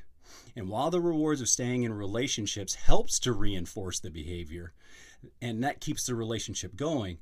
And 0.57 0.69
while 0.69 0.91
the 0.91 1.01
rewards 1.01 1.41
of 1.41 1.49
staying 1.49 1.83
in 1.83 1.93
relationships 1.93 2.75
helps 2.75 3.19
to 3.21 3.33
reinforce 3.33 4.01
the 4.01 4.11
behavior 4.11 4.73
and 5.41 5.63
that 5.63 5.81
keeps 5.81 6.07
the 6.07 6.15
relationship 6.15 6.77
going, 6.77 7.19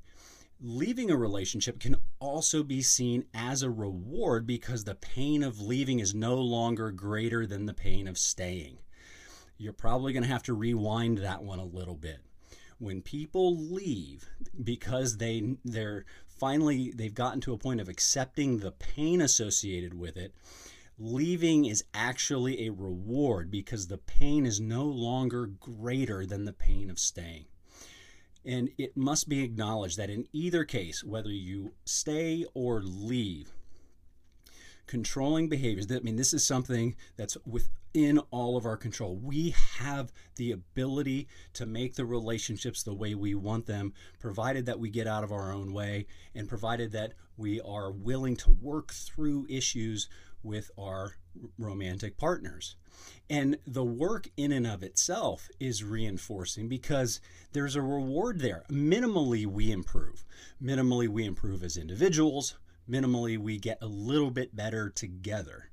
leaving 0.60 1.10
a 1.10 1.16
relationship 1.16 1.80
can 1.80 1.96
also 2.18 2.62
be 2.62 2.82
seen 2.82 3.24
as 3.34 3.62
a 3.62 3.70
reward 3.70 4.46
because 4.46 4.84
the 4.84 4.94
pain 4.94 5.42
of 5.42 5.60
leaving 5.60 6.00
is 6.00 6.14
no 6.14 6.36
longer 6.36 6.90
greater 6.90 7.46
than 7.46 7.66
the 7.66 7.74
pain 7.74 8.06
of 8.06 8.18
staying 8.18 8.78
you're 9.60 9.72
probably 9.74 10.12
going 10.12 10.22
to 10.22 10.28
have 10.28 10.42
to 10.44 10.54
rewind 10.54 11.18
that 11.18 11.42
one 11.42 11.58
a 11.58 11.64
little 11.64 11.94
bit. 11.94 12.20
When 12.78 13.02
people 13.02 13.58
leave 13.58 14.26
because 14.64 15.18
they 15.18 15.56
they're 15.64 16.06
finally 16.26 16.92
they've 16.92 17.14
gotten 17.14 17.42
to 17.42 17.52
a 17.52 17.58
point 17.58 17.80
of 17.80 17.88
accepting 17.88 18.58
the 18.58 18.72
pain 18.72 19.20
associated 19.20 19.92
with 19.92 20.16
it, 20.16 20.34
leaving 20.98 21.66
is 21.66 21.84
actually 21.92 22.66
a 22.66 22.72
reward 22.72 23.50
because 23.50 23.86
the 23.86 23.98
pain 23.98 24.46
is 24.46 24.60
no 24.60 24.84
longer 24.84 25.46
greater 25.46 26.24
than 26.24 26.46
the 26.46 26.54
pain 26.54 26.88
of 26.88 26.98
staying. 26.98 27.44
And 28.46 28.70
it 28.78 28.96
must 28.96 29.28
be 29.28 29.42
acknowledged 29.42 29.98
that 29.98 30.08
in 30.08 30.26
either 30.32 30.64
case, 30.64 31.04
whether 31.04 31.30
you 31.30 31.72
stay 31.84 32.46
or 32.54 32.80
leave, 32.80 33.52
controlling 34.90 35.48
behaviors. 35.48 35.86
I 35.88 36.00
mean, 36.00 36.16
this 36.16 36.34
is 36.34 36.44
something 36.44 36.96
that's 37.16 37.36
within 37.46 38.18
all 38.32 38.56
of 38.56 38.66
our 38.66 38.76
control. 38.76 39.14
We 39.14 39.54
have 39.78 40.12
the 40.34 40.50
ability 40.50 41.28
to 41.52 41.64
make 41.64 41.94
the 41.94 42.04
relationships 42.04 42.82
the 42.82 42.92
way 42.92 43.14
we 43.14 43.36
want 43.36 43.66
them, 43.66 43.92
provided 44.18 44.66
that 44.66 44.80
we 44.80 44.90
get 44.90 45.06
out 45.06 45.22
of 45.22 45.30
our 45.30 45.52
own 45.52 45.72
way 45.72 46.08
and 46.34 46.48
provided 46.48 46.90
that 46.90 47.12
we 47.36 47.60
are 47.60 47.92
willing 47.92 48.34
to 48.38 48.50
work 48.50 48.92
through 48.92 49.46
issues 49.48 50.08
with 50.42 50.72
our 50.76 51.14
romantic 51.56 52.18
partners. 52.18 52.74
And 53.28 53.58
the 53.64 53.84
work 53.84 54.28
in 54.36 54.50
and 54.50 54.66
of 54.66 54.82
itself 54.82 55.48
is 55.60 55.84
reinforcing 55.84 56.68
because 56.68 57.20
there's 57.52 57.76
a 57.76 57.82
reward 57.82 58.40
there. 58.40 58.64
Minimally, 58.68 59.46
we 59.46 59.70
improve. 59.70 60.24
Minimally, 60.60 61.06
we 61.06 61.26
improve 61.26 61.62
as 61.62 61.76
individuals 61.76 62.56
minimally 62.90 63.38
we 63.38 63.58
get 63.58 63.78
a 63.80 63.86
little 63.86 64.30
bit 64.30 64.54
better 64.54 64.90
together 64.90 65.70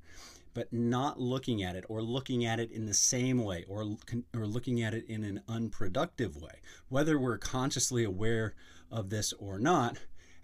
but 0.54 0.74
not 0.74 1.20
looking 1.20 1.62
at 1.62 1.76
it 1.76 1.86
or 1.88 2.02
looking 2.02 2.44
at 2.44 2.60
it 2.60 2.72
in 2.72 2.88
the 2.88 2.94
same 2.94 3.44
way 3.44 3.64
or, 3.68 3.96
or 4.34 4.48
looking 4.48 4.82
at 4.82 4.94
it 4.94 5.06
in 5.08 5.24
an 5.24 5.42
unproductive 5.48 6.36
way 6.36 6.62
whether 6.90 7.20
we're 7.20 7.38
consciously 7.38 8.04
aware 8.04 8.56
of 8.92 9.10
this 9.10 9.34
or 9.34 9.60
not 9.60 9.98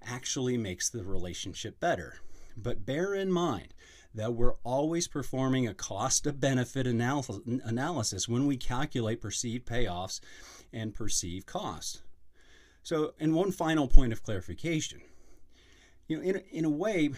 actually 0.06 0.58
makes 0.58 0.90
the 0.90 1.04
relationship 1.04 1.80
better 1.80 2.18
But 2.56 2.86
bear 2.86 3.16
in 3.16 3.32
mind 3.32 3.74
that 4.14 4.34
we're 4.34 4.56
always 4.64 5.08
performing 5.08 5.68
a 5.68 5.74
cost 5.74 6.28
of 6.28 6.40
benefit 6.40 6.86
analysis 6.86 8.30
when 8.30 8.46
we 8.46 8.58
calculate 8.58 9.22
perceived 9.22 9.66
payoffs 9.66 10.20
and 10.72 10.94
perceived 10.94 11.48
costs. 11.48 12.04
So, 12.84 13.14
and 13.20 13.34
one 13.34 13.52
final 13.52 13.88
point 13.88 14.14
of 14.14 14.22
clarification. 14.22 15.02
You 16.08 16.18
know, 16.18 16.24
in, 16.24 16.42
in 16.52 16.66
a 16.66 16.70
way, 16.70 17.12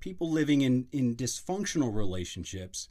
people 0.00 0.30
living 0.30 0.62
in, 0.62 0.86
in 0.92 1.14
dysfunctional 1.14 1.94
relationships 1.94 2.88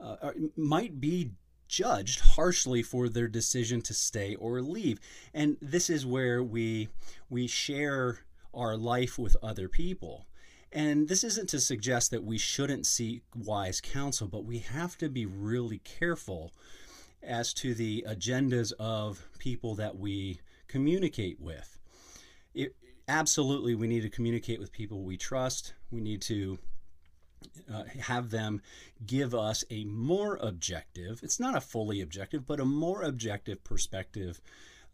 uh, 0.00 0.16
are, 0.22 0.34
might 0.56 1.00
be 1.00 1.32
judged 1.68 2.20
harshly 2.20 2.82
for 2.82 3.08
their 3.08 3.28
decision 3.28 3.80
to 3.80 3.94
stay 3.94 4.34
or 4.34 4.60
leave. 4.60 4.98
And 5.32 5.56
this 5.62 5.88
is 5.88 6.04
where 6.04 6.42
we 6.42 6.88
we 7.28 7.46
share 7.46 8.20
our 8.52 8.76
life 8.76 9.18
with 9.18 9.36
other 9.42 9.68
people. 9.68 10.26
And 10.72 11.08
this 11.08 11.24
isn't 11.24 11.48
to 11.50 11.60
suggest 11.60 12.10
that 12.10 12.24
we 12.24 12.38
shouldn't 12.38 12.86
seek 12.86 13.22
wise 13.34 13.80
counsel, 13.80 14.28
but 14.28 14.44
we 14.44 14.58
have 14.58 14.96
to 14.98 15.08
be 15.08 15.26
really 15.26 15.78
careful 15.78 16.52
as 17.22 17.52
to 17.54 17.74
the 17.74 18.04
agendas 18.08 18.72
of 18.78 19.28
people 19.38 19.74
that 19.76 19.98
we 19.98 20.40
communicate 20.68 21.40
with. 21.40 21.78
It, 22.54 22.74
absolutely, 23.10 23.74
we 23.74 23.88
need 23.88 24.02
to 24.02 24.10
communicate 24.10 24.60
with 24.60 24.72
people 24.72 25.02
we 25.02 25.16
trust. 25.16 25.74
We 25.90 26.00
need 26.00 26.22
to 26.22 26.58
uh, 27.72 27.84
have 28.00 28.30
them 28.30 28.62
give 29.06 29.34
us 29.34 29.64
a 29.70 29.84
more 29.84 30.36
objective, 30.40 31.20
it's 31.22 31.40
not 31.40 31.56
a 31.56 31.60
fully 31.60 32.00
objective, 32.00 32.46
but 32.46 32.60
a 32.60 32.64
more 32.64 33.02
objective 33.02 33.62
perspective 33.64 34.40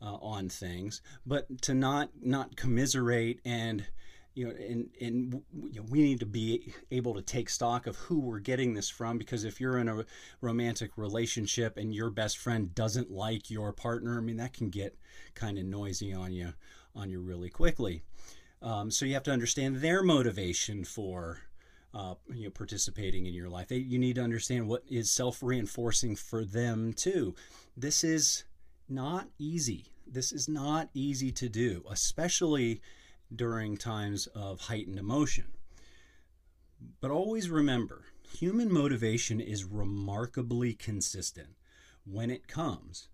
uh, 0.00 0.16
on 0.16 0.48
things, 0.48 1.00
but 1.24 1.62
to 1.62 1.74
not 1.74 2.10
not 2.22 2.56
commiserate 2.56 3.40
and 3.44 3.86
you 4.34 4.46
know, 4.46 4.54
and 4.54 4.90
and 5.00 5.42
you 5.72 5.80
know, 5.80 5.86
we 5.88 6.02
need 6.02 6.20
to 6.20 6.26
be 6.26 6.74
able 6.90 7.14
to 7.14 7.22
take 7.22 7.48
stock 7.48 7.86
of 7.86 7.96
who 7.96 8.20
we're 8.20 8.38
getting 8.38 8.74
this 8.74 8.90
from 8.90 9.16
because 9.16 9.44
if 9.44 9.60
you're 9.60 9.78
in 9.78 9.88
a 9.88 10.04
romantic 10.42 10.92
relationship 10.96 11.78
and 11.78 11.94
your 11.94 12.10
best 12.10 12.36
friend 12.36 12.74
doesn't 12.74 13.10
like 13.10 13.50
your 13.50 13.72
partner, 13.72 14.18
I 14.18 14.20
mean 14.20 14.36
that 14.36 14.52
can 14.52 14.68
get 14.68 14.98
kind 15.34 15.58
of 15.58 15.64
noisy 15.64 16.12
on 16.12 16.32
you 16.32 16.52
on 16.96 17.10
you 17.10 17.20
really 17.20 17.50
quickly. 17.50 18.02
Um, 18.62 18.90
so 18.90 19.04
you 19.04 19.14
have 19.14 19.22
to 19.24 19.32
understand 19.32 19.76
their 19.76 20.02
motivation 20.02 20.84
for 20.84 21.42
uh, 21.94 22.14
you 22.32 22.44
know 22.44 22.50
participating 22.50 23.26
in 23.26 23.34
your 23.34 23.48
life. 23.48 23.68
They, 23.68 23.76
you 23.76 23.98
need 23.98 24.16
to 24.16 24.22
understand 24.22 24.68
what 24.68 24.82
is 24.90 25.10
self 25.10 25.42
reinforcing 25.42 26.16
for 26.16 26.44
them 26.44 26.92
too. 26.92 27.34
This 27.76 28.02
is 28.02 28.44
not 28.88 29.28
easy. 29.38 29.86
This 30.06 30.32
is 30.32 30.48
not 30.48 30.88
easy 30.94 31.32
to 31.32 31.48
do, 31.48 31.84
especially 31.90 32.80
during 33.34 33.76
times 33.76 34.26
of 34.28 34.60
heightened 34.60 34.98
emotion. 34.98 35.46
But 37.00 37.10
always 37.10 37.50
remember, 37.50 38.04
human 38.32 38.72
motivation 38.72 39.40
is 39.40 39.64
remarkably 39.64 40.74
consistent 40.74 41.56
when 42.04 42.30
it 42.30 42.46
comes 42.46 43.08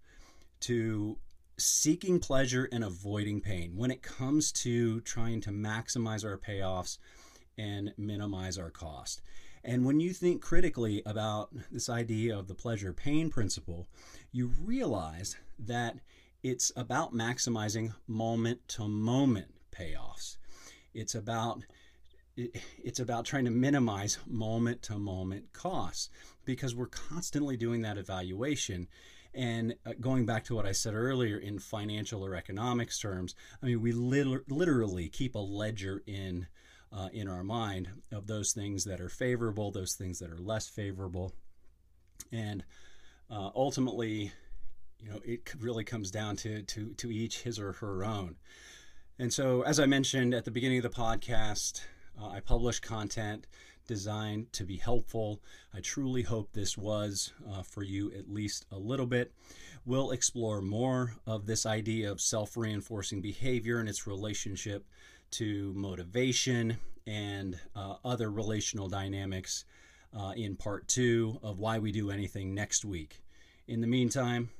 to 0.61 1.17
seeking 1.59 2.19
pleasure 2.19 2.69
and 2.73 2.83
avoiding 2.85 3.41
pain, 3.41 3.77
when 3.77 3.91
it 3.91 4.03
comes 4.03 4.53
to 4.53 5.01
trying 5.01 5.41
to 5.43 5.51
maximize 5.51 6.25
our 6.25 6.39
payoffs 6.39 6.99
and 7.59 7.93
minimize 7.97 8.59
our 8.59 8.71
cost. 8.71 9.23
And 9.65 9.85
when 9.85 10.01
you 10.01 10.13
think 10.13 10.43
critically 10.43 11.03
about 11.07 11.51
this 11.71 11.89
idea 11.89 12.37
of 12.37 12.49
the 12.49 12.55
pleasure 12.55 12.93
pain 12.93 13.31
principle, 13.31 13.87
you 14.33 14.51
realize 14.61 15.37
that 15.59 15.97
it's 16.43 16.73
about 16.75 17.15
maximizing 17.15 17.95
moment 18.09 18.67
to 18.69 18.89
moment 18.89 19.55
payoffs. 19.71 20.37
It's 20.95 21.15
about 21.15 21.63
it's 22.35 22.99
about 22.99 23.27
trying 23.27 23.45
to 23.45 23.51
minimize 23.51 24.19
moment 24.27 24.81
to 24.81 24.99
moment 24.99 25.53
costs 25.53 26.09
because 26.47 26.75
we're 26.75 26.87
constantly 26.87 27.59
doing 27.59 27.83
that 27.83 27.99
evaluation 27.99 28.89
and 29.35 29.75
uh, 29.87 29.93
going 30.01 30.27
back 30.27 30.45
to 30.45 30.55
what 30.55 30.67
I 30.67 30.73
said 30.73 30.95
earlier 30.95 31.39
in 31.39 31.59
financial 31.59 32.25
or 32.25 32.35
economics 32.35 32.99
terms, 32.99 33.35
I 33.63 33.67
mean, 33.67 33.81
we 33.81 33.93
literally 33.93 35.09
keep 35.09 35.35
a 35.35 35.39
ledger 35.39 36.03
in 36.07 36.47
uh, 36.93 37.09
in 37.13 37.27
our 37.27 37.43
mind 37.43 37.89
of 38.13 38.27
those 38.27 38.53
things 38.53 38.85
that 38.85 39.01
are 39.01 39.09
favorable, 39.09 39.71
those 39.71 39.95
things 39.95 40.19
that 40.19 40.31
are 40.31 40.39
less 40.39 40.69
favorable, 40.69 41.33
and 42.31 42.65
uh, 43.31 43.51
ultimately, 43.55 44.33
you 45.01 45.11
know, 45.11 45.21
it 45.25 45.55
really 45.59 45.85
comes 45.85 46.11
down 46.11 46.37
to 46.37 46.63
to 46.63 46.93
to 46.95 47.11
each 47.11 47.43
his 47.43 47.59
or 47.59 47.73
her 47.75 48.05
own. 48.05 48.37
And 49.19 49.33
so, 49.33 49.63
as 49.63 49.81
I 49.81 49.87
mentioned 49.87 50.35
at 50.35 50.45
the 50.45 50.51
beginning 50.51 50.79
of 50.79 50.83
the 50.83 50.91
podcast, 50.91 51.83
uh, 52.21 52.29
I 52.29 52.41
publish 52.41 52.81
content 52.81 53.47
designed 53.87 54.53
to 54.53 54.65
be 54.65 54.77
helpful. 54.77 55.43
I 55.75 55.81
truly 55.81 56.23
hope 56.23 56.53
this 56.53 56.77
was 56.77 57.33
uh, 57.51 57.63
for 57.63 57.83
you 57.83 58.13
at 58.13 58.33
least 58.33 58.67
a 58.71 58.79
little 58.79 59.07
bit. 59.07 59.33
We'll 59.85 60.13
explore 60.13 60.61
more 60.61 61.17
of 61.27 61.47
this 61.47 61.67
idea 61.67 62.11
of 62.11 62.21
self 62.21 62.57
reinforcing 62.57 63.21
behavior 63.21 63.79
and 63.79 63.89
its 63.89 64.07
relationship 64.07 64.87
to 65.33 65.73
motivation 65.75 66.77
and 67.07 67.59
uh, 67.75 67.97
other 68.05 68.31
relational 68.31 68.89
dynamics 68.89 69.65
uh, 70.17 70.33
in 70.37 70.57
part 70.57 70.87
two 70.89 71.39
of 71.43 71.59
Why 71.59 71.79
We 71.79 71.91
Do 71.91 72.11
Anything 72.11 72.55
next 72.55 72.85
week. 72.85 73.23
In 73.67 73.81
the 73.81 73.87
meantime, 73.87 74.51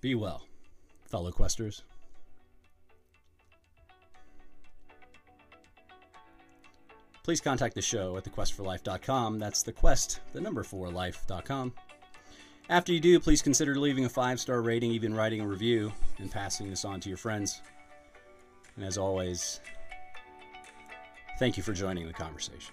be 0.00 0.14
well, 0.14 0.46
fellow 1.08 1.30
questers. 1.30 1.82
Please 7.26 7.40
contact 7.40 7.74
the 7.74 7.82
show 7.82 8.16
at 8.16 8.22
thequestforlife.com. 8.22 9.40
That's 9.40 9.64
the 9.64 9.72
quest, 9.72 10.20
the 10.32 10.40
number 10.40 10.62
four 10.62 10.90
life.com. 10.90 11.74
After 12.70 12.92
you 12.92 13.00
do, 13.00 13.18
please 13.18 13.42
consider 13.42 13.74
leaving 13.74 14.04
a 14.04 14.08
five 14.08 14.38
star 14.38 14.62
rating, 14.62 14.92
even 14.92 15.12
writing 15.12 15.40
a 15.40 15.46
review, 15.48 15.92
and 16.18 16.30
passing 16.30 16.70
this 16.70 16.84
on 16.84 17.00
to 17.00 17.08
your 17.08 17.18
friends. 17.18 17.62
And 18.76 18.84
as 18.84 18.96
always, 18.96 19.58
thank 21.40 21.56
you 21.56 21.64
for 21.64 21.72
joining 21.72 22.06
the 22.06 22.12
conversation. 22.12 22.72